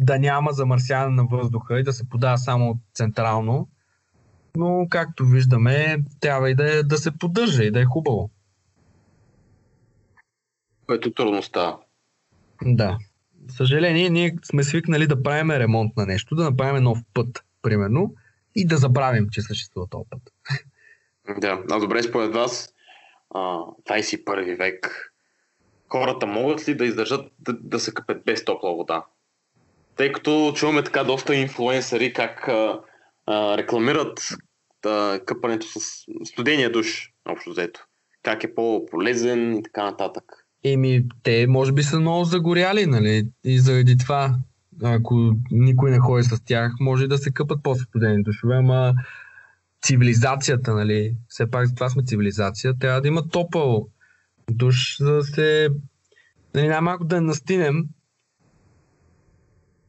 да 0.00 0.18
няма 0.18 0.52
замърсяване 0.52 1.14
на 1.14 1.24
въздуха 1.24 1.80
и 1.80 1.82
да 1.82 1.92
се 1.92 2.08
подава 2.08 2.38
само 2.38 2.78
централно. 2.94 3.68
Но, 4.56 4.86
както 4.90 5.26
виждаме, 5.26 6.04
трябва 6.20 6.50
и 6.50 6.54
да, 6.54 6.78
е, 6.78 6.82
да 6.82 6.98
се 6.98 7.18
поддържа 7.18 7.64
и 7.64 7.70
да 7.70 7.80
е 7.80 7.84
хубаво. 7.84 8.30
Което 10.86 11.14
трудно 11.14 11.42
става. 11.42 11.78
Да. 12.64 12.98
Съжаление, 13.48 14.10
ние 14.10 14.36
сме 14.44 14.64
свикнали 14.64 15.06
да 15.06 15.22
правим 15.22 15.50
ремонт 15.50 15.96
на 15.96 16.06
нещо, 16.06 16.34
да 16.34 16.44
направим 16.44 16.82
нов 16.82 16.98
път, 17.14 17.44
примерно, 17.62 18.14
и 18.54 18.66
да 18.66 18.76
забравим, 18.76 19.26
че 19.30 19.42
съществува 19.42 19.86
този 19.90 20.04
път. 20.10 20.22
Да, 21.40 21.62
а 21.70 21.78
добре 21.78 22.02
според 22.02 22.34
вас, 22.34 22.74
21 23.34 24.58
век, 24.58 25.12
хората 25.88 26.26
могат 26.26 26.68
ли 26.68 26.74
да 26.74 26.84
издържат 26.84 27.32
да, 27.38 27.52
да 27.52 27.80
се 27.80 27.94
къпят 27.94 28.24
без 28.24 28.44
топла 28.44 28.74
вода? 28.74 29.04
Тъй 29.96 30.12
като 30.12 30.52
чуваме 30.56 30.84
така 30.84 31.04
доста 31.04 31.34
инфлуенсъри 31.34 32.12
как 32.12 32.48
а, 32.48 32.80
а, 33.26 33.56
рекламират 33.56 34.28
а, 34.86 35.20
къпането 35.26 35.66
с 35.66 35.80
студения 36.24 36.72
душ, 36.72 37.12
общо 37.28 37.50
взето. 37.50 37.80
Как 38.22 38.44
е 38.44 38.54
по-полезен 38.54 39.56
и 39.56 39.62
така 39.62 39.84
нататък. 39.84 40.24
Еми, 40.64 41.04
те 41.22 41.46
може 41.46 41.72
би 41.72 41.82
са 41.82 42.00
много 42.00 42.24
загоряли, 42.24 42.86
нали? 42.86 43.28
И 43.44 43.58
заради 43.58 43.98
това, 43.98 44.34
ако 44.82 45.34
никой 45.50 45.90
не 45.90 45.98
ходи 45.98 46.22
с 46.22 46.44
тях, 46.44 46.72
може 46.80 47.06
да 47.06 47.18
се 47.18 47.30
къпат 47.30 47.62
по-студени 47.62 48.22
душове, 48.22 48.56
ама 48.56 48.94
цивилизацията, 49.82 50.74
нали? 50.74 51.16
Все 51.28 51.50
пак 51.50 51.66
за 51.66 51.74
това 51.74 51.88
сме 51.88 52.02
цивилизация, 52.02 52.78
трябва 52.78 53.00
да 53.00 53.08
има 53.08 53.28
топъл 53.28 53.88
душ, 54.50 54.96
за 55.00 55.12
да 55.12 55.22
се 55.22 55.68
нали, 56.54 56.68
най-малко 56.68 57.04
да 57.04 57.20
настинем. 57.20 57.84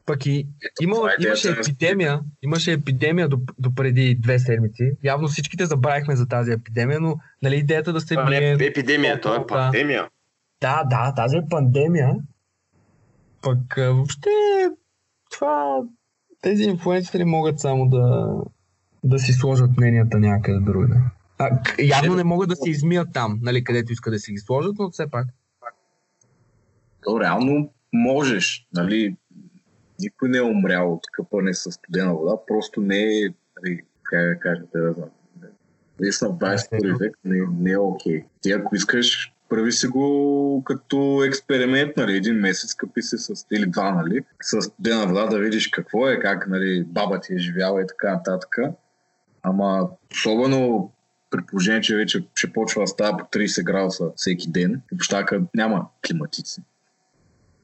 Пък 0.06 0.26
и 0.26 0.48
има, 0.80 0.96
е 1.20 1.26
имаше 1.26 1.50
епидемия, 1.50 2.20
имаше 2.42 2.72
епидемия 2.72 3.28
до, 3.28 3.40
до 3.58 3.74
преди 3.74 4.14
две 4.14 4.38
седмици. 4.38 4.92
Явно 5.04 5.28
всичките 5.28 5.66
забравихме 5.66 6.16
за 6.16 6.26
тази 6.28 6.52
епидемия, 6.52 7.00
но 7.00 7.16
нали, 7.42 7.56
идеята 7.56 7.92
да 7.92 8.00
се... 8.00 8.14
Това 8.14 8.30
не 8.30 8.36
е 8.36 8.52
епидемия, 8.52 9.20
това 9.20 9.36
е 9.36 9.46
пандемия. 9.46 10.08
Да, 10.60 10.84
да, 10.84 11.14
тази 11.16 11.36
е 11.36 11.42
пандемия. 11.50 12.14
Пък 13.44 13.74
въобще 13.76 14.30
това 15.30 15.82
тези 16.40 16.62
инфлуенсери 16.62 17.24
могат 17.24 17.60
само 17.60 17.88
да, 17.88 18.36
да 19.04 19.18
си 19.18 19.32
сложат 19.32 19.76
мненията 19.76 20.18
някъде 20.18 20.60
другаде. 20.60 21.00
Явно 21.78 22.16
не 22.16 22.24
могат 22.24 22.48
да 22.48 22.56
се 22.56 22.70
измият 22.70 23.08
там, 23.12 23.38
нали, 23.42 23.64
където 23.64 23.92
искат 23.92 24.12
да 24.12 24.18
си 24.18 24.32
ги 24.32 24.38
сложат, 24.38 24.74
но 24.78 24.90
все 24.90 25.10
пак. 25.10 25.26
То 27.02 27.20
реално 27.20 27.70
можеш, 27.92 28.66
нали, 28.74 29.16
никой 30.00 30.28
не 30.28 30.38
е 30.38 30.42
умрял 30.42 30.92
от 30.92 31.02
къпане 31.12 31.54
с 31.54 31.72
студена 31.72 32.14
вода, 32.14 32.36
просто 32.46 32.80
не 32.80 32.98
е, 32.98 33.28
нали, 33.62 33.80
как 34.02 34.28
да 34.28 34.38
кажете, 34.38 34.78
да 34.78 34.92
знам, 34.92 35.10
в 36.00 36.38
21 36.38 36.98
век 36.98 37.18
не, 37.24 37.46
не 37.60 37.70
е 37.70 37.78
окей. 37.78 38.20
Okay. 38.20 38.24
Ти 38.40 38.52
ако 38.52 38.76
искаш 38.76 39.33
прави 39.48 39.72
си 39.72 39.86
го 39.86 40.62
като 40.64 41.24
експеримент, 41.26 41.96
нали, 41.96 42.16
един 42.16 42.34
месец, 42.34 42.74
къпи 42.74 43.02
се 43.02 43.18
с, 43.18 43.46
или 43.52 43.66
два, 43.66 43.94
нали, 43.94 44.20
с 44.42 44.72
дена 44.78 45.06
вода 45.06 45.26
да 45.26 45.38
видиш 45.38 45.68
какво 45.68 46.08
е, 46.08 46.18
как, 46.18 46.46
нали, 46.48 46.84
баба 46.84 47.20
ти 47.20 47.34
е 47.34 47.38
живяла 47.38 47.82
и 47.82 47.86
така 47.86 48.12
нататък. 48.12 48.56
Ама 49.42 49.88
особено 50.12 50.92
при 51.30 51.46
положение, 51.46 51.80
че 51.80 51.96
вече 51.96 52.26
ще 52.34 52.52
почва 52.52 52.80
да 52.80 52.86
става 52.86 53.18
по 53.18 53.24
30 53.24 53.64
градуса 53.64 54.04
всеки 54.16 54.50
ден, 54.50 54.82
общака 54.94 55.42
няма 55.54 55.86
климатици. 56.08 56.62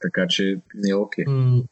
Така 0.01 0.27
че 0.29 0.57
не 0.75 0.91
е 0.91 0.95
окей. 0.95 1.25
Okay. 1.25 1.65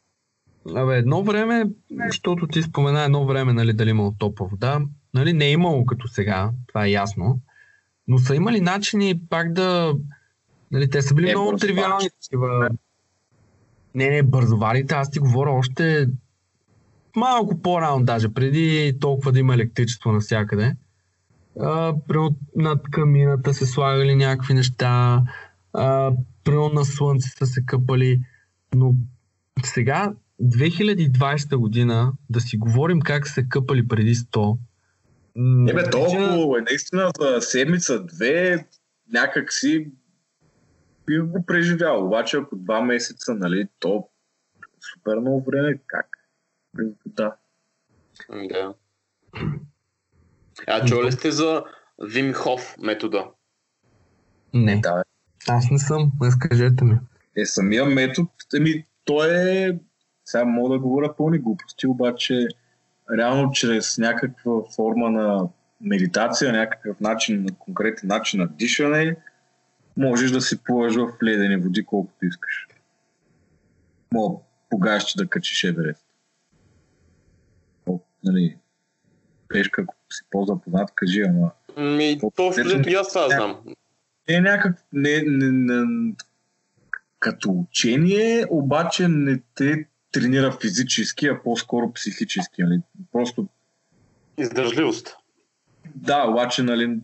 Абе, 0.75 0.97
едно 0.97 1.23
време, 1.23 1.65
защото 2.07 2.47
ти 2.47 2.61
спомена 2.61 3.03
едно 3.03 3.25
време, 3.25 3.53
нали, 3.53 3.73
дали 3.73 3.89
имало 3.89 4.15
топла 4.19 4.47
вода, 4.47 4.81
нали, 5.13 5.33
не 5.33 5.45
е 5.45 5.51
имало 5.51 5.85
като 5.85 6.07
сега, 6.07 6.51
това 6.67 6.85
е 6.85 6.91
ясно, 6.91 7.39
но 8.09 8.17
са 8.17 8.35
имали 8.35 8.61
начини 8.61 9.21
пак 9.29 9.53
да, 9.53 9.93
нали, 10.71 10.89
те 10.89 11.01
са 11.01 11.13
били 11.13 11.29
е, 11.29 11.35
много 11.35 11.57
тривиални 11.57 12.09
такива. 12.21 12.69
Не, 13.95 14.09
не, 14.09 14.23
бързоварите, 14.23 14.93
аз 14.93 15.11
ти 15.11 15.19
говоря 15.19 15.51
още 15.51 16.07
малко 17.15 17.61
по-рано, 17.61 18.05
даже 18.05 18.33
преди 18.33 18.97
толкова 18.99 19.31
да 19.31 19.39
има 19.39 19.53
електричество 19.53 20.11
навсякъде. 20.11 20.75
А, 21.59 21.95
над 22.55 22.81
камината 22.91 23.53
се 23.53 23.65
слагали 23.65 24.15
някакви 24.15 24.53
неща, 24.53 25.23
а, 25.73 26.11
на 26.47 26.85
слънце 26.85 27.29
са 27.29 27.45
се 27.45 27.65
къпали, 27.65 28.21
но 28.75 28.93
сега 29.63 30.13
2020 30.43 31.55
година 31.55 32.13
да 32.29 32.41
си 32.41 32.57
говорим 32.57 32.99
как 32.99 33.27
се 33.27 33.47
къпали 33.49 33.87
преди 33.87 34.15
100. 34.15 34.57
Не 35.35 35.73
бе, 35.73 35.89
толкова 35.89 36.59
е 36.59 36.61
наистина 36.61 37.11
за 37.19 37.41
седмица, 37.41 38.03
две, 38.03 38.67
някак 39.13 39.53
си 39.53 39.91
би 41.05 41.19
го 41.19 41.45
преживял. 41.45 42.05
Обаче 42.05 42.37
ако 42.37 42.55
два 42.55 42.81
месеца, 42.81 43.33
нали, 43.33 43.67
то 43.79 44.09
супер 44.93 45.19
много 45.19 45.43
време, 45.43 45.79
как? 45.87 46.07
Да. 47.05 47.35
Да. 48.33 48.73
А 50.67 50.85
чули 50.85 51.07
ли 51.07 51.11
сте 51.11 51.31
за 51.31 51.63
Вим 52.01 52.33
Хоф 52.33 52.75
метода? 52.79 53.25
Не. 54.53 54.79
Да. 54.79 55.03
Аз 55.47 55.71
не 55.71 55.79
съм, 55.79 56.11
разкажете 56.21 56.83
ми. 56.83 56.97
Е, 57.37 57.45
самия 57.45 57.85
метод, 57.85 58.29
еми, 58.55 58.85
той 59.05 59.27
е 59.29 59.79
сега 60.25 60.45
мога 60.45 60.69
да 60.69 60.79
говоря 60.79 61.15
пълни 61.15 61.39
глупости, 61.39 61.87
обаче 61.87 62.47
реално 63.17 63.51
чрез 63.51 63.97
някаква 63.97 64.63
форма 64.75 65.09
на 65.11 65.47
медитация, 65.81 66.53
някакъв 66.53 66.99
начин, 66.99 67.43
на 67.43 67.55
конкретен 67.55 68.07
начин 68.07 68.39
на 68.39 68.47
дишане, 68.47 69.15
можеш 69.97 70.31
да 70.31 70.41
си 70.41 70.63
плуваш 70.63 70.95
в 70.95 71.07
ледени 71.23 71.57
води 71.57 71.85
колкото 71.85 72.25
искаш. 72.25 72.67
Мога 74.13 74.39
погащи 74.69 75.13
да 75.17 75.27
качиш 75.27 75.63
Еверест. 75.63 76.05
Нали, 78.23 78.57
пешка, 79.47 79.81
ако 79.81 79.95
си 80.11 80.23
по-запознат, 80.29 80.91
кажи, 80.95 81.21
ама... 81.21 81.51
Ми, 81.77 82.19
то 82.35 82.53
и 82.87 82.95
аз 82.95 83.07
това 83.07 83.29
знам. 83.29 83.59
Не, 84.29 84.39
някак, 84.39 84.83
не, 84.93 85.23
не, 85.27 85.51
не, 85.51 86.13
като 87.19 87.51
учение, 87.51 88.45
обаче 88.49 89.07
не 89.07 89.41
те 89.55 89.85
тренира 90.11 90.57
физически, 90.61 91.27
а 91.27 91.43
по-скоро 91.43 91.93
психически. 91.93 92.63
Нали? 92.63 92.81
Просто... 93.11 93.47
Издържливост. 94.37 95.15
Да, 95.95 96.27
обаче 96.27 96.63
нали, 96.63 96.99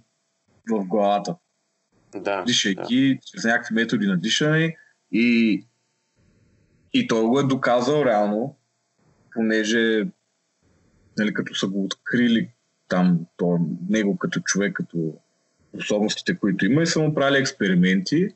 в 0.69 0.85
главата. 0.85 1.35
Да, 2.15 2.43
Дишайки, 2.43 3.15
да. 3.15 3.21
чрез 3.25 3.43
някакви 3.43 3.75
методи 3.75 4.07
на 4.07 4.17
дишане 4.17 4.77
и, 5.11 5.63
и 6.93 7.07
той 7.07 7.23
го 7.23 7.39
е 7.39 7.43
доказал 7.43 8.05
реално, 8.05 8.55
понеже 9.33 10.07
нали, 11.17 11.33
като 11.33 11.55
са 11.55 11.67
го 11.67 11.83
открили 11.83 12.49
там, 12.87 13.19
то, 13.37 13.59
него 13.89 14.17
като 14.17 14.39
човек, 14.39 14.73
като 14.73 15.13
способностите, 15.73 16.37
които 16.37 16.65
има 16.65 16.81
и 16.81 16.87
са 16.87 16.99
му 16.99 17.13
правили 17.13 17.37
експерименти 17.37 18.29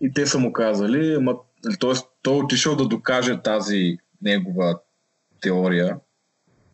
и 0.00 0.12
те 0.12 0.26
са 0.26 0.38
му 0.38 0.52
казали, 0.52 1.14
ама 1.14 1.36
т.е. 1.80 1.92
той 2.22 2.34
е 2.34 2.38
отишъл 2.38 2.76
да 2.76 2.88
докаже 2.88 3.42
тази 3.42 3.98
негова 4.22 4.78
теория. 5.40 5.96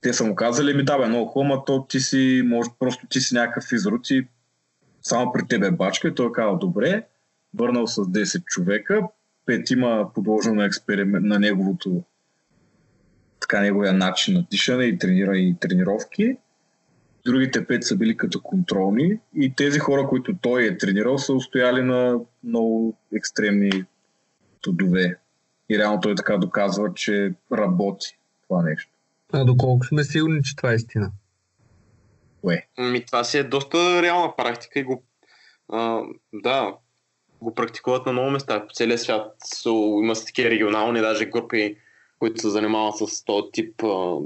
Те 0.01 0.13
са 0.13 0.25
му 0.25 0.35
казали, 0.35 0.75
ми 0.75 0.85
да 0.85 0.99
бе, 0.99 1.07
много 1.07 1.27
хубаво, 1.27 1.65
то 1.67 1.87
ти 1.87 2.01
си, 2.01 2.43
може, 2.47 2.71
просто 2.79 3.07
ти 3.07 3.21
си 3.21 3.35
някакъв 3.35 3.73
изрод 3.73 4.11
и 4.11 4.27
само 5.03 5.33
при 5.33 5.47
тебе 5.49 5.71
бачка. 5.71 6.09
И 6.09 6.15
той 6.15 6.27
е 6.27 6.33
казал, 6.33 6.59
добре, 6.59 7.07
върнал 7.55 7.87
с 7.87 7.97
10 7.97 8.45
човека, 8.45 9.03
пет 9.47 9.71
има 9.71 10.11
подложено 10.15 10.55
на 10.55 10.65
експеримент 10.65 11.27
на 11.27 11.39
неговото 11.39 12.03
така 13.41 13.61
неговия 13.61 13.93
начин 13.93 14.35
на 14.35 14.47
дишане 14.51 14.85
и 14.85 14.99
тренира 14.99 15.37
и 15.37 15.57
тренировки. 15.61 16.37
Другите 17.25 17.67
пет 17.67 17.85
са 17.85 17.97
били 17.97 18.17
като 18.17 18.41
контролни 18.41 19.19
и 19.37 19.55
тези 19.55 19.79
хора, 19.79 20.07
които 20.09 20.37
той 20.43 20.65
е 20.65 20.79
тренирал, 20.79 21.19
са 21.19 21.33
устояли 21.33 21.83
на 21.83 22.21
много 22.45 22.99
екстремни 23.15 23.85
трудове. 24.65 25.19
И 25.69 25.79
реално 25.79 26.01
той 26.01 26.15
така 26.15 26.37
доказва, 26.37 26.95
че 26.95 27.33
работи 27.53 28.19
това 28.49 28.63
нещо. 28.63 28.91
А 29.33 29.45
доколко 29.45 29.87
сме 29.87 30.05
сигурни, 30.05 30.43
че 30.43 30.57
това 30.57 30.73
е 30.73 30.75
истина? 30.75 31.11
Кое? 32.41 32.67
Ми, 32.79 33.05
това 33.05 33.25
си 33.25 33.39
е 33.39 33.45
доста 33.45 34.03
реална 34.03 34.37
практика 34.37 34.79
и 34.79 34.83
го, 34.83 35.03
а, 35.69 36.01
да, 36.33 36.75
го 37.43 37.55
практикуват 37.55 38.07
на 38.07 38.13
много 38.13 38.31
места. 38.31 38.67
По 38.67 38.75
целия 38.75 38.99
свят 38.99 39.35
са, 39.45 39.71
има 40.03 40.17
си 40.17 40.27
такива 40.27 40.51
регионални 40.51 41.01
даже 41.01 41.25
групи, 41.25 41.77
които 42.19 42.41
се 42.41 42.51
занимават 42.51 42.97
с 42.97 43.25
този 43.25 43.43
тип 43.53 43.83
а, 43.83 44.17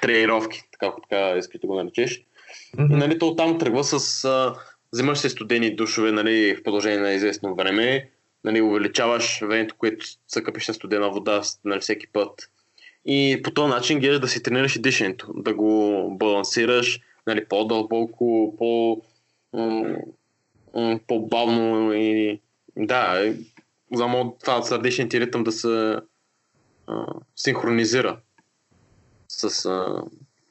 тренировки, 0.00 0.62
така, 0.72 0.92
така 1.02 1.38
искаш 1.38 1.60
да 1.60 1.66
го 1.66 1.74
наречеш. 1.74 2.24
Mm-hmm. 2.76 2.92
И 2.92 2.96
нали, 2.96 3.18
то 3.18 3.36
там 3.36 3.58
тръгва 3.58 3.84
с... 3.84 4.24
А, 4.24 4.54
взимаш 4.92 5.18
се 5.18 5.28
студени 5.28 5.76
душове 5.76 6.12
нали, 6.12 6.56
в 6.56 6.62
продължение 6.62 6.98
на 6.98 7.12
известно 7.12 7.54
време, 7.54 8.10
нали, 8.48 8.62
увеличаваш 8.62 9.40
времето, 9.40 9.74
което 9.78 10.06
се 10.28 10.42
къпиш 10.42 10.68
на 10.68 10.74
студена 10.74 11.10
вода 11.10 11.42
нали, 11.64 11.80
всеки 11.80 12.06
път. 12.06 12.50
И 13.04 13.40
по 13.44 13.50
този 13.50 13.70
начин 13.70 14.00
гледаш 14.00 14.20
да 14.20 14.28
си 14.28 14.42
тренираш 14.42 14.76
и 14.76 14.82
дишането, 14.82 15.32
да 15.36 15.54
го 15.54 16.10
балансираш 16.18 17.00
нали, 17.26 17.44
по-дълбоко, 17.44 18.54
по, 18.58 19.02
по-бавно 21.06 21.92
и 21.92 22.40
да, 22.76 23.32
за 23.92 24.06
това 24.40 24.62
сърдечният 24.62 25.10
ти 25.10 25.20
ритъм 25.20 25.44
да 25.44 25.52
се 25.52 25.96
а, 26.86 27.06
синхронизира 27.36 28.20
с, 29.28 29.66
а, 29.66 30.02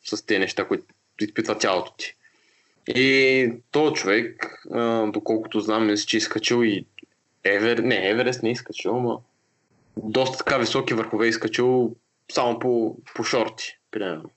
с 0.04 0.26
тези 0.26 0.40
неща, 0.40 0.68
които 0.68 0.86
изпитва 1.22 1.58
тялото 1.58 1.94
ти. 1.98 2.16
И 2.88 3.52
този 3.72 3.94
човек, 3.94 4.60
а, 4.72 5.06
доколкото 5.12 5.60
знам, 5.60 5.86
мисля, 5.88 6.06
че 6.06 6.18
е 6.18 6.20
изкачил 6.20 6.64
и 6.64 6.86
Евер... 7.56 7.78
Не, 7.78 8.10
Еверест 8.10 8.44
не 8.44 8.50
е 8.50 8.52
изкачил, 8.52 9.00
но 9.00 9.22
доста 10.04 10.38
така 10.38 10.58
високи 10.58 10.94
върхове 10.94 11.26
е 11.26 11.30
изкачил 11.30 11.96
само 12.32 12.60
по, 12.60 12.98
по 13.16 13.24
шорти, 13.24 13.80
примерно. 13.92 14.30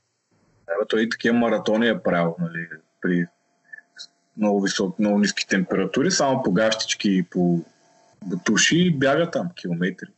Да, 0.67 0.87
той 0.89 1.03
и 1.03 1.09
такива 1.09 1.39
маратони 1.39 1.89
е 1.89 2.03
правил, 2.03 2.37
нали, 2.39 2.69
при 3.01 3.27
много 4.37 4.61
високи, 4.61 5.03
много 5.03 5.19
ниски 5.19 5.49
температури, 5.49 6.11
само 6.11 6.43
по 6.43 6.53
гащички 6.53 7.11
и 7.11 7.23
по 7.23 7.65
бутуши 8.27 8.99
бяга 8.99 9.31
там 9.31 9.51
километри. 9.55 10.09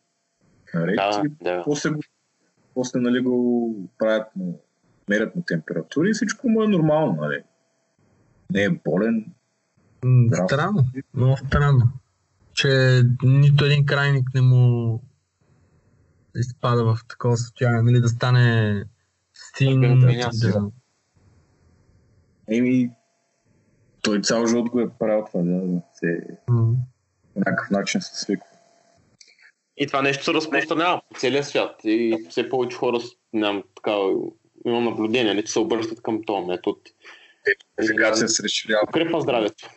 Наред, 0.74 0.96
да, 0.96 1.22
да. 1.40 1.62
После, 1.64 1.90
после 2.74 3.00
нали, 3.00 3.20
го 3.20 3.74
правят 3.98 4.36
му, 4.36 4.60
мерят 5.08 5.36
му 5.36 5.42
температури 5.46 6.10
и 6.10 6.12
всичко 6.12 6.48
му 6.48 6.62
е 6.62 6.68
нормално, 6.68 7.22
нали. 7.22 7.42
Не 8.50 8.62
е 8.62 8.70
болен. 8.70 9.26
Странно, 10.46 10.84
много 11.14 11.36
странно 11.36 11.92
че 12.62 13.02
нито 13.22 13.64
един 13.64 13.86
крайник 13.86 14.28
не 14.34 14.40
му 14.40 15.00
изпада 16.36 16.84
в 16.84 16.98
такова 17.08 17.36
състояние, 17.36 17.82
нали, 17.82 18.00
да 18.00 18.08
стане 18.08 18.84
син. 19.56 19.80
Да... 19.80 20.70
Еми, 22.50 22.90
той 24.02 24.20
цял 24.20 24.46
живот 24.46 24.70
го 24.70 24.80
е 24.80 24.90
правил 24.98 25.24
това, 25.32 25.42
да, 25.44 25.66
да 25.66 25.82
се 25.94 26.06
mm. 26.50 26.74
по 27.34 27.40
някакъв 27.40 27.70
начин 27.70 28.00
се 28.00 28.20
свиква. 28.20 28.46
И 29.76 29.86
това 29.86 30.02
нещо 30.02 30.24
се 30.24 30.34
разпространява 30.34 31.02
по 31.08 31.20
целия 31.20 31.44
свят 31.44 31.80
и 31.84 32.26
все 32.30 32.48
повече 32.48 32.76
хора 32.76 32.98
нямам 33.32 33.62
така, 33.76 33.96
имам 34.66 34.84
наблюдение, 34.84 35.34
не, 35.34 35.44
че 35.44 35.52
се 35.52 35.58
обръщат 35.58 36.02
към 36.02 36.22
този 36.26 36.46
метод. 36.46 36.80
Ефикация 37.78 38.28
се 38.28 38.42
разширява. 38.42 38.82
Укрепва 38.88 39.20
здравето. 39.20 39.70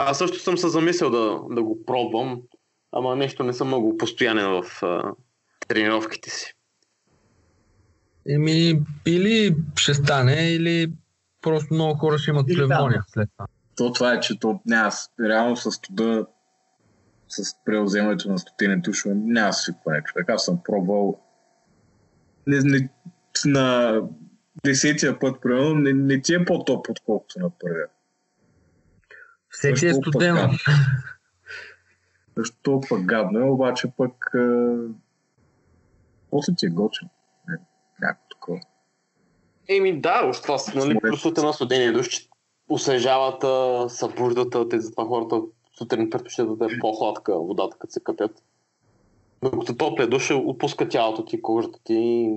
Аз 0.00 0.18
също 0.18 0.38
съм 0.38 0.58
се 0.58 0.68
замислил 0.68 1.10
да, 1.10 1.40
да 1.50 1.62
го 1.62 1.84
пробвам, 1.86 2.42
ама 2.92 3.16
нещо 3.16 3.44
не 3.44 3.52
съм 3.52 3.66
много 3.66 3.96
постоянен 3.96 4.62
в 4.62 4.82
а, 4.82 5.12
тренировките 5.68 6.30
си. 6.30 6.54
Еми, 8.28 8.80
или 9.06 9.56
ще 9.76 9.94
стане, 9.94 10.52
или 10.52 10.92
просто 11.42 11.74
много 11.74 11.98
хора 11.98 12.18
ще 12.18 12.30
имат 12.30 12.46
пневмония 12.46 13.02
след 13.08 13.28
това. 13.36 13.46
То 13.76 13.92
това 13.92 14.14
е, 14.14 14.20
че 14.20 14.38
то 14.38 14.60
няма, 14.66 14.90
реално 15.20 15.56
с 15.56 15.72
студа, 15.72 16.26
с 17.28 17.54
преоземането 17.64 18.30
на 18.30 18.38
стотини 18.38 18.80
душове, 18.80 19.14
няма 19.14 19.52
свикване 19.52 20.02
човек. 20.02 20.30
Аз 20.30 20.44
съм 20.44 20.62
пробвал 20.64 21.20
не, 22.46 22.60
не, 22.60 22.88
на 23.44 24.00
десетия 24.64 25.18
път, 25.18 25.40
примерно, 25.42 25.74
не, 25.74 25.92
не 25.92 26.22
ти 26.22 26.34
е 26.34 26.44
по-топ, 26.44 26.88
отколкото 26.90 27.38
на 27.38 27.50
първия. 27.50 27.86
Все 29.58 29.74
ти 29.74 29.86
е 29.86 29.94
студено. 29.94 30.50
Също 32.38 32.56
толкова 32.62 33.00
гадно 33.00 33.38
е, 33.38 33.42
обаче 33.42 33.88
пък 33.96 34.34
а... 34.34 34.76
после 36.30 36.54
ти 36.56 36.66
е 36.66 36.68
готин. 36.68 37.08
Е, 37.48 37.52
някакво 38.00 38.28
такова. 38.28 38.60
Еми 39.68 40.00
да, 40.00 40.22
още 40.24 40.42
това 40.42 40.58
са, 40.58 40.78
нали, 40.78 40.98
плюсовете 41.00 41.42
на 41.42 41.52
студения 41.52 41.92
душ, 41.92 42.08
че 42.08 42.28
освежават, 42.68 43.42
събуждата, 43.92 44.68
те 44.68 44.80
затова 44.80 45.04
хората 45.04 45.40
сутрин 45.78 46.10
предпочитат 46.10 46.58
да 46.58 46.64
е 46.64 46.78
по-хладка 46.80 47.38
водата, 47.38 47.76
като 47.78 47.92
се 47.92 48.00
капят. 48.00 48.42
Докато 49.42 49.76
топлия 49.76 50.08
душ 50.08 50.30
отпуска 50.30 50.88
тялото 50.88 51.24
ти, 51.24 51.42
кожата 51.42 51.78
ти 51.84 52.30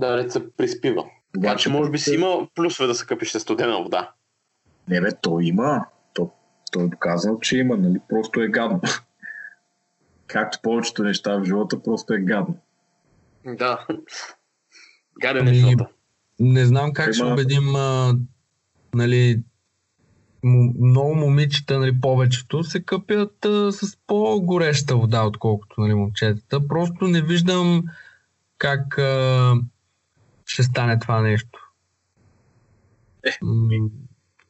да 0.00 0.30
се 0.30 0.52
приспива. 0.52 1.04
Така 1.34 1.56
че 1.56 1.68
може 1.68 1.90
би 1.90 1.98
си 1.98 2.14
има 2.14 2.48
плюсове 2.54 2.86
да 2.86 2.94
се 2.94 3.06
къпиш 3.06 3.32
с 3.32 3.40
студена 3.40 3.82
вода. 3.82 4.12
Не 4.88 5.00
бе, 5.00 5.10
то 5.22 5.40
има. 5.40 5.86
То, 6.70 6.78
то 6.78 6.84
е 6.84 6.88
доказано, 6.88 7.38
че 7.40 7.58
има, 7.58 7.76
нали? 7.76 8.00
Просто 8.08 8.40
е 8.40 8.48
гадно. 8.48 8.80
Както 10.26 10.58
повечето 10.62 11.02
неща 11.02 11.36
в 11.36 11.44
живота, 11.44 11.82
просто 11.82 12.14
е 12.14 12.18
гадно. 12.18 12.56
Да. 13.44 13.86
Гаден 15.20 15.46
е 15.46 15.50
ами, 15.50 15.58
живота. 15.58 15.88
Не 16.40 16.66
знам 16.66 16.92
как 16.92 17.06
има... 17.06 17.14
ще 17.14 17.24
убедим 17.24 17.76
а, 17.76 18.18
нали, 18.94 19.42
много 20.80 21.14
момичета, 21.14 21.78
нали, 21.78 22.00
повечето, 22.00 22.64
се 22.64 22.82
къпят 22.82 23.44
а, 23.44 23.72
с 23.72 23.98
по-гореща 24.06 24.96
вода, 24.96 25.26
отколкото 25.26 25.80
нали, 25.80 25.94
момчетата. 25.94 26.68
Просто 26.68 27.06
не 27.06 27.22
виждам 27.22 27.84
как 28.58 28.98
а, 28.98 29.54
ще 30.46 30.62
стане 30.62 30.98
това 30.98 31.20
нещо. 31.20 31.72
Е. 33.24 33.38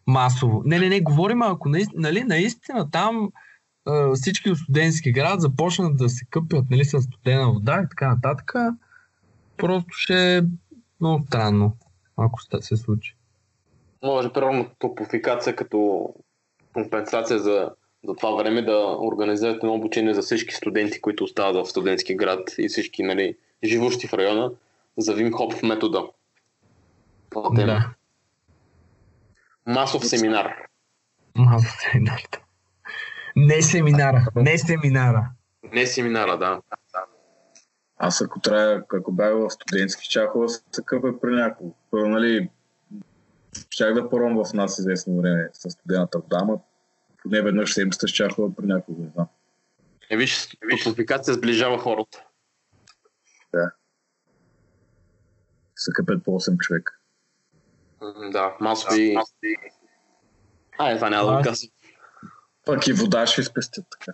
Масово. 0.07 0.63
Не, 0.65 0.79
не, 0.79 0.89
не, 0.89 1.01
говорим, 1.01 1.43
ако 1.43 1.69
нали, 1.95 2.25
наистина 2.25 2.91
там 2.91 3.31
а, 3.87 4.15
всички 4.15 4.51
от 4.51 4.59
студентски 4.59 5.13
град 5.13 5.41
започнат 5.41 5.97
да 5.97 6.09
се 6.09 6.25
къпят 6.31 6.65
нали, 6.71 6.85
с 6.85 7.01
студена 7.01 7.53
вода 7.53 7.81
и 7.85 7.89
така 7.89 8.09
нататък, 8.09 8.55
просто 9.57 9.89
ще 9.91 10.37
е 10.37 10.43
много 11.01 11.25
странно, 11.27 11.77
ако 12.17 12.41
се 12.61 12.77
случи. 12.77 13.17
Може, 14.05 14.33
примерно, 14.33 14.71
топофикация 14.79 15.57
като 15.57 16.09
компенсация 16.73 17.39
за, 17.39 17.71
за 18.05 18.15
това 18.15 18.31
време 18.31 18.63
да 18.63 18.97
организирате 18.99 19.59
едно 19.63 19.75
обучение 19.75 20.15
за 20.15 20.23
всички 20.23 20.55
студенти, 20.55 21.01
които 21.01 21.25
остават 21.25 21.67
в 21.67 21.71
студентски 21.71 22.17
град 22.17 22.55
и 22.59 22.69
всички 22.69 23.03
нали, 23.03 23.37
живущи 23.65 24.09
в 24.09 24.15
района 24.15 24.51
за 24.99 25.15
Вим 25.15 25.33
Хоп 25.33 25.63
метода. 25.63 26.03
Да. 27.55 27.95
Масов 29.67 30.07
семинар. 30.07 30.57
Масов 31.35 31.77
семинар. 31.81 32.23
Не 33.37 33.63
семинара. 33.63 34.27
Не 34.37 34.59
семинара. 34.59 35.31
Не 35.73 35.87
семинара, 35.87 36.39
да. 36.39 36.61
Аз 37.97 38.21
ако 38.21 38.41
трябва, 38.41 38.83
ако 38.93 39.13
бях 39.13 39.33
в 39.35 39.51
студентски 39.51 40.09
чахова, 40.09 40.47
такъв 40.73 41.05
е 41.05 41.21
при 41.21 41.31
някого. 41.31 41.75
Нали, 41.93 42.51
щях 43.71 43.95
да 43.95 44.11
пором 44.11 44.45
в 44.45 44.53
нас 44.53 44.79
известно 44.79 45.17
време 45.17 45.49
с 45.53 45.71
студената 45.71 46.19
вода, 46.19 46.39
ама 46.43 46.59
поне 47.23 47.43
веднъж 47.43 47.73
седмицата 47.73 48.09
с 48.09 48.13
чахова 48.13 48.55
при 48.55 48.67
някого, 48.67 49.03
не 49.03 49.11
знам. 49.15 49.27
Е, 50.11 50.17
виж, 50.17 50.49
топлофикация 50.71 51.35
сближава 51.35 51.79
хората. 51.79 52.25
Да. 53.55 53.71
Са 55.77 55.93
къпят 55.93 56.25
по 56.25 56.31
8 56.31 56.59
човека. 56.59 56.96
Да, 58.33 58.57
масови... 58.61 59.17
А, 60.79 60.91
е, 60.91 60.95
това 60.95 61.11
няма 61.11 61.31
да 61.31 61.37
го 61.37 61.43
казвам. 61.43 61.71
Пък 62.65 62.87
и 62.87 62.93
вода 62.93 63.27
ще 63.27 63.43
спестят 63.43 63.87
така. 63.91 64.13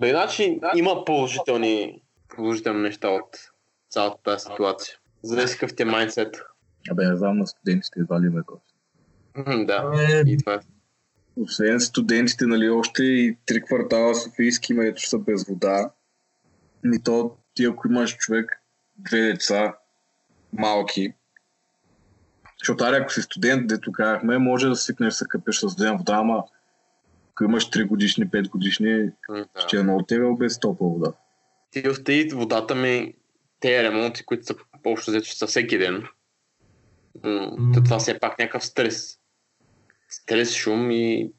Да, 0.00 0.08
иначе 0.08 0.58
да. 0.60 0.72
има 0.76 1.04
положителни, 1.04 2.02
положителни 2.28 2.80
неща 2.80 3.08
от 3.08 3.38
цялата 3.90 4.22
тази 4.22 4.42
ситуация. 4.42 4.94
Зависи 5.22 5.58
какъв 5.58 5.76
ти 5.76 5.82
е 5.82 5.86
майндсет. 5.86 6.42
Абе, 6.90 7.06
не 7.06 7.16
знам 7.16 7.38
на 7.38 7.46
студентите 7.46 8.00
едва 8.00 8.20
ли 8.20 8.28
ме 8.28 8.42
Да, 9.64 9.92
е... 10.12 10.22
и 10.26 10.38
това 10.38 10.54
е. 10.54 10.58
Освен 11.36 11.80
студентите, 11.80 12.46
нали, 12.46 12.70
още 12.70 13.02
и 13.02 13.38
три 13.46 13.62
квартала 13.62 14.14
Софийски 14.14 14.74
ето 14.80 15.08
са 15.08 15.18
без 15.18 15.48
вода. 15.48 15.90
И 16.84 17.02
то 17.02 17.36
ти 17.54 17.64
ако 17.64 17.88
имаш 17.88 18.16
човек, 18.16 18.62
две 18.98 19.20
деца, 19.20 19.76
малки, 20.52 21.14
защото 22.60 22.84
аре, 22.84 22.96
ако 22.96 23.12
си 23.12 23.22
студент, 23.22 23.66
дето 23.66 23.92
казахме, 23.92 24.38
може 24.38 24.68
да 24.68 24.76
свикнеш 24.76 25.12
да 25.12 25.16
се 25.16 25.24
къпеш 25.28 25.56
с 25.56 25.70
студена 25.70 25.96
вода, 25.96 26.14
ама 26.14 26.44
ако 27.30 27.44
имаш 27.44 27.70
3 27.70 27.86
годишни, 27.86 28.26
5 28.26 28.48
годишни, 28.48 29.10
да. 29.28 29.46
ще 29.56 29.76
е 29.76 29.82
много 29.82 30.02
тебе 30.02 30.26
без 30.38 30.60
топла 30.60 30.88
вода. 30.88 31.12
Ти 31.70 31.80
в 31.80 32.04
тези 32.04 32.28
водата 32.28 32.74
ми, 32.74 33.14
тези 33.60 33.82
ремонти, 33.82 34.24
които 34.24 34.46
са 34.46 34.54
общо 34.86 35.10
взето 35.10 35.36
са 35.36 35.46
всеки 35.46 35.78
ден, 35.78 36.04
mm. 37.18 37.84
това 37.84 37.98
все 37.98 38.18
пак 38.18 38.38
някакъв 38.38 38.64
стрес. 38.64 39.16
Стрес, 40.08 40.54
шум 40.54 40.90
и 40.90 41.32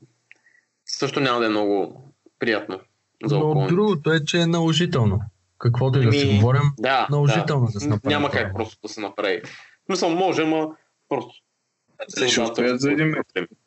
също 0.86 1.20
няма 1.20 1.40
да 1.40 1.46
е 1.46 1.50
много 1.50 2.04
приятно. 2.40 2.80
За 3.26 3.40
Но 3.40 3.68
другото 3.68 4.12
е, 4.12 4.26
че 4.26 4.42
е 4.42 4.48
наложително. 4.48 5.22
Каквото 5.58 6.02
и 6.02 6.06
да 6.06 6.12
си 6.12 6.36
говорим, 6.36 6.62
да, 6.80 7.08
наложително 7.12 7.66
да, 7.66 7.72
да 7.72 7.80
се 7.80 7.88
направи. 7.88 8.14
Няма 8.14 8.32
как 8.32 8.56
просто 8.56 8.80
да 8.84 8.90
се 8.90 9.02
направи. 9.02 9.42
Мисля, 9.90 10.10
може, 10.10 10.42
ама 10.42 10.68
просто. 11.12 11.34
Ще 12.28 12.42
успеят 12.42 12.82
за 12.82 12.92
един 12.92 13.08
месец. 13.08 13.58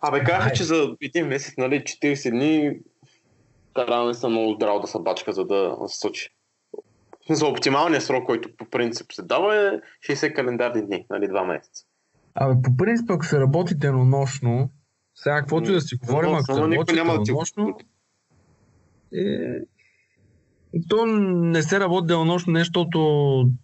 Абе, 0.00 0.24
казаха, 0.24 0.52
че 0.52 0.64
за 0.64 0.96
един 1.02 1.26
месец, 1.26 1.54
нали, 1.58 1.80
40 1.80 2.30
дни, 2.30 2.78
не 4.06 4.14
са 4.14 4.28
много 4.28 4.54
здраво 4.54 4.80
да 4.80 4.86
са 4.86 4.98
бачка, 4.98 5.32
за 5.32 5.44
да 5.44 5.76
се 5.86 5.98
случи. 5.98 6.28
За 7.30 7.46
оптималният 7.46 8.04
срок, 8.04 8.26
който 8.26 8.56
по 8.56 8.64
принцип 8.70 9.12
се 9.12 9.22
дава 9.22 9.56
е 9.56 9.70
60 10.12 10.34
календарни 10.34 10.86
дни, 10.86 11.06
нали, 11.10 11.28
2 11.28 11.46
месеца. 11.46 11.84
Абе, 12.34 12.62
по 12.62 12.76
принцип, 12.76 13.10
ако 13.10 13.24
се 13.24 13.40
работи 13.40 13.74
денонощно, 13.74 14.70
сега 15.14 15.40
каквото 15.40 15.70
и 15.70 15.74
да 15.74 15.80
си 15.80 15.96
говорим, 15.96 16.34
ако 16.34 16.54
се 16.54 16.60
работи 16.60 16.94
денонощно, 16.94 17.78
е... 19.14 19.58
то 20.88 21.06
не 21.06 21.62
се 21.62 21.80
работи 21.80 22.06
денонощно, 22.06 22.52
не 22.52 22.58
защото 22.58 22.98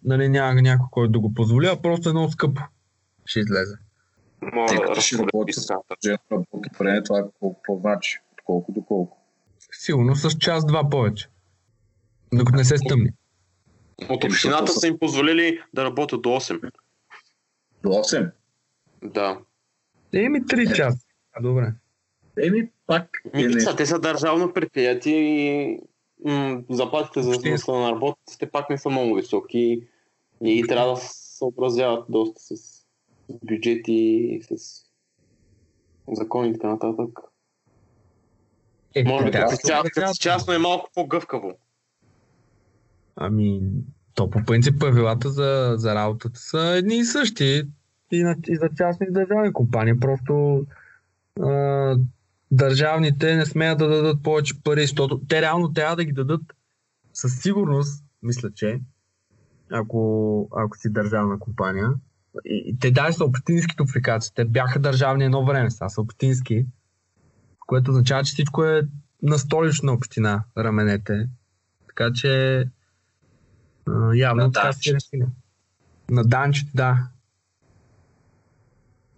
нали, 0.04 0.28
няма 0.28 0.62
някой, 0.62 0.86
който 0.90 1.12
да 1.12 1.20
го 1.20 1.34
позволи, 1.34 1.66
а 1.66 1.82
просто 1.82 2.08
едно 2.08 2.28
скъпо 2.28 2.62
ще 3.24 3.40
излезе. 3.40 3.76
Те 4.68 4.76
като 4.76 5.00
ще 5.00 5.18
работи 5.18 5.52
с 5.52 5.70
работи 5.70 6.70
време, 6.78 7.02
това 7.02 7.24
колко 7.40 7.78
значи, 7.80 8.18
от 8.32 8.40
колко 8.44 8.72
до 8.72 8.82
колко. 8.82 9.18
Сигурно 9.72 10.16
с 10.16 10.38
час-два 10.38 10.90
повече. 10.90 11.28
Докато 12.32 12.56
не 12.56 12.64
се 12.64 12.78
стъмни. 12.78 13.10
От 14.08 14.24
общината 14.24 14.72
са 14.72 14.86
им 14.86 14.98
позволили 14.98 15.60
да 15.74 15.84
работят 15.84 16.22
до 16.22 16.28
8. 16.28 16.70
До 17.82 17.88
8? 17.88 18.30
Да. 19.02 19.38
Еми 20.12 20.42
3 20.42 20.76
часа. 20.76 21.06
А, 21.32 21.42
добре. 21.42 21.72
Еми 22.42 22.70
пак. 22.86 23.22
Ми, 23.34 23.46
не... 23.46 23.76
Те 23.76 23.86
са 23.86 23.98
държавно 23.98 24.52
предприятие 24.52 25.18
и 25.18 25.78
м- 26.24 26.62
заплатите 26.70 27.22
за 27.22 27.72
на 27.72 27.90
работниците 27.90 28.50
пак 28.50 28.70
не 28.70 28.78
са 28.78 28.90
много 28.90 29.14
високи 29.14 29.86
и 30.44 30.66
трябва 30.66 30.94
да 30.94 31.00
съобразяват 31.02 32.04
доста 32.08 32.40
с 32.40 32.71
бюджети, 33.44 34.40
с 34.42 34.82
закони 36.12 36.48
и 36.48 36.52
така 36.52 36.68
нататък. 36.68 37.18
Е, 38.94 39.04
Може 39.04 39.24
би 39.24 39.30
да, 39.30 39.46
като 39.94 40.12
частно 40.20 40.52
е 40.52 40.58
малко 40.58 40.90
по-гъвкаво. 40.94 41.52
Ами, 43.16 43.60
то 44.14 44.30
по 44.30 44.44
принцип 44.46 44.80
правилата 44.80 45.30
за, 45.30 45.74
за 45.76 45.94
работата 45.94 46.40
са 46.40 46.60
едни 46.60 46.96
и 46.96 47.04
същи 47.04 47.62
и, 48.12 48.22
на, 48.22 48.36
и 48.48 48.56
за 48.56 48.68
частни 48.76 49.06
и 49.10 49.12
държавни 49.12 49.52
компании. 49.52 50.00
Просто 50.00 50.66
а, 51.40 51.96
държавните 52.50 53.36
не 53.36 53.46
смеят 53.46 53.78
да 53.78 53.88
дадат 53.88 54.22
повече 54.22 54.62
пари, 54.64 54.80
защото 54.80 55.20
те 55.28 55.42
реално 55.42 55.72
трябва 55.72 55.96
да 55.96 56.04
ги 56.04 56.12
дадат 56.12 56.42
със 57.12 57.40
сигурност, 57.40 58.04
мисля, 58.22 58.50
че 58.54 58.80
ако, 59.70 60.48
ако 60.56 60.76
си 60.76 60.92
държавна 60.92 61.38
компания, 61.38 61.94
те 62.80 62.90
даже 62.90 63.16
са 63.16 63.24
общински 63.24 63.76
топликации. 63.76 64.32
Те 64.34 64.44
бяха 64.44 64.78
държавни 64.78 65.24
едно 65.24 65.44
време, 65.44 65.70
сега 65.70 65.88
са 65.88 66.00
общински, 66.00 66.66
което 67.66 67.90
означава, 67.90 68.24
че 68.24 68.32
всичко 68.32 68.64
е 68.64 68.82
на 69.22 69.38
столична 69.38 69.92
община 69.92 70.44
раменете. 70.58 71.28
Така 71.88 72.10
че 72.14 72.58
а, 73.88 74.14
явно 74.14 74.42
на 74.42 74.52
така 74.52 74.72
си 74.72 74.94
решили. 74.94 75.26
На 76.10 76.24
данчите, 76.24 76.70
да. 76.74 77.08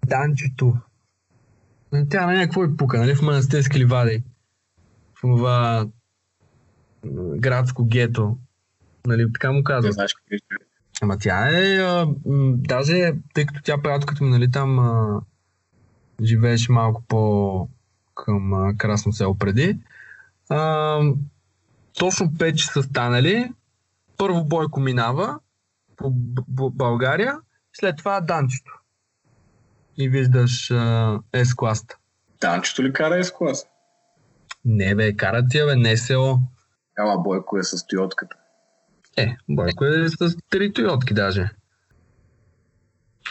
Данчето. 0.07 0.77
Тя 2.11 2.27
на 2.27 2.33
някакво 2.33 2.65
и 2.65 2.77
пука, 2.77 2.99
нали? 2.99 3.15
В 3.15 3.23
манастирски 3.23 3.79
ливади. 3.79 4.23
В 5.15 5.21
това 5.21 5.89
градско 7.37 7.85
гето. 7.85 8.39
Нали, 9.07 9.33
така 9.33 9.53
му 9.53 9.65
казват. 9.65 9.85
Не 9.85 9.93
знаеш 9.93 10.15
какви 10.15 10.39
Ама 11.03 11.19
тя 11.19 11.49
е, 11.49 11.77
а, 11.77 12.07
м, 12.27 12.55
даже, 12.57 13.13
тъй 13.35 13.47
като 13.47 13.63
тя 13.63 13.83
приятелката 13.83 14.25
ми, 14.25 14.31
нали, 14.31 14.51
там 14.51 14.79
а, 14.79 15.21
живееше 16.23 16.73
малко 16.73 17.03
по 17.09 17.69
към 18.15 18.55
а, 18.55 18.77
Красно 18.77 19.13
село 19.13 19.39
преди. 19.39 19.79
А, 20.49 20.99
точно 21.99 22.27
5 22.27 22.55
часа 22.55 22.83
станали. 22.83 23.53
Първо 24.17 24.45
Бойко 24.45 24.81
минава 24.81 25.39
по 25.97 26.11
Б- 26.11 26.71
България, 26.71 27.37
след 27.73 27.97
това 27.97 28.21
Данчето. 28.21 28.81
И 29.97 30.09
виждаш 30.09 30.69
S-класта. 31.33 31.97
Данчето 32.41 32.83
ли 32.83 32.93
кара 32.93 33.25
с 33.25 33.33
клас? 33.33 33.67
Не 34.65 34.95
бе, 34.95 35.17
карат 35.17 35.45
тия 35.51 35.67
бе, 35.67 35.77
не 35.77 35.97
село. 35.97 36.39
Ама 36.99 37.23
Бойко 37.23 37.59
е 37.59 37.63
с 37.63 37.87
Тойотката. 37.87 38.37
Е, 39.17 39.37
Бойко 39.49 39.85
е 39.85 40.09
с 40.09 40.37
три 40.51 40.73
Тойотки 40.73 41.15
даже. 41.15 41.51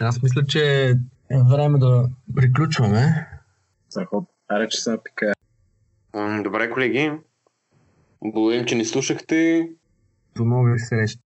Аз 0.02 0.22
мисля, 0.24 0.46
че 0.46 0.90
е 1.32 1.38
време 1.52 1.80
да 1.80 2.10
приключваме. 2.36 3.28
Заход. 3.90 4.26
Аре, 4.48 4.68
че 4.70 4.82
се 4.82 4.92
напика. 4.92 5.34
М, 6.14 6.44
Добре, 6.44 6.70
колеги. 6.70 7.12
Благодарим, 8.26 8.66
че 8.66 8.76
ни 8.76 8.86
слушахте. 8.86 9.70
До 10.36 10.46
нови 10.46 10.80
срещи. 10.80 11.23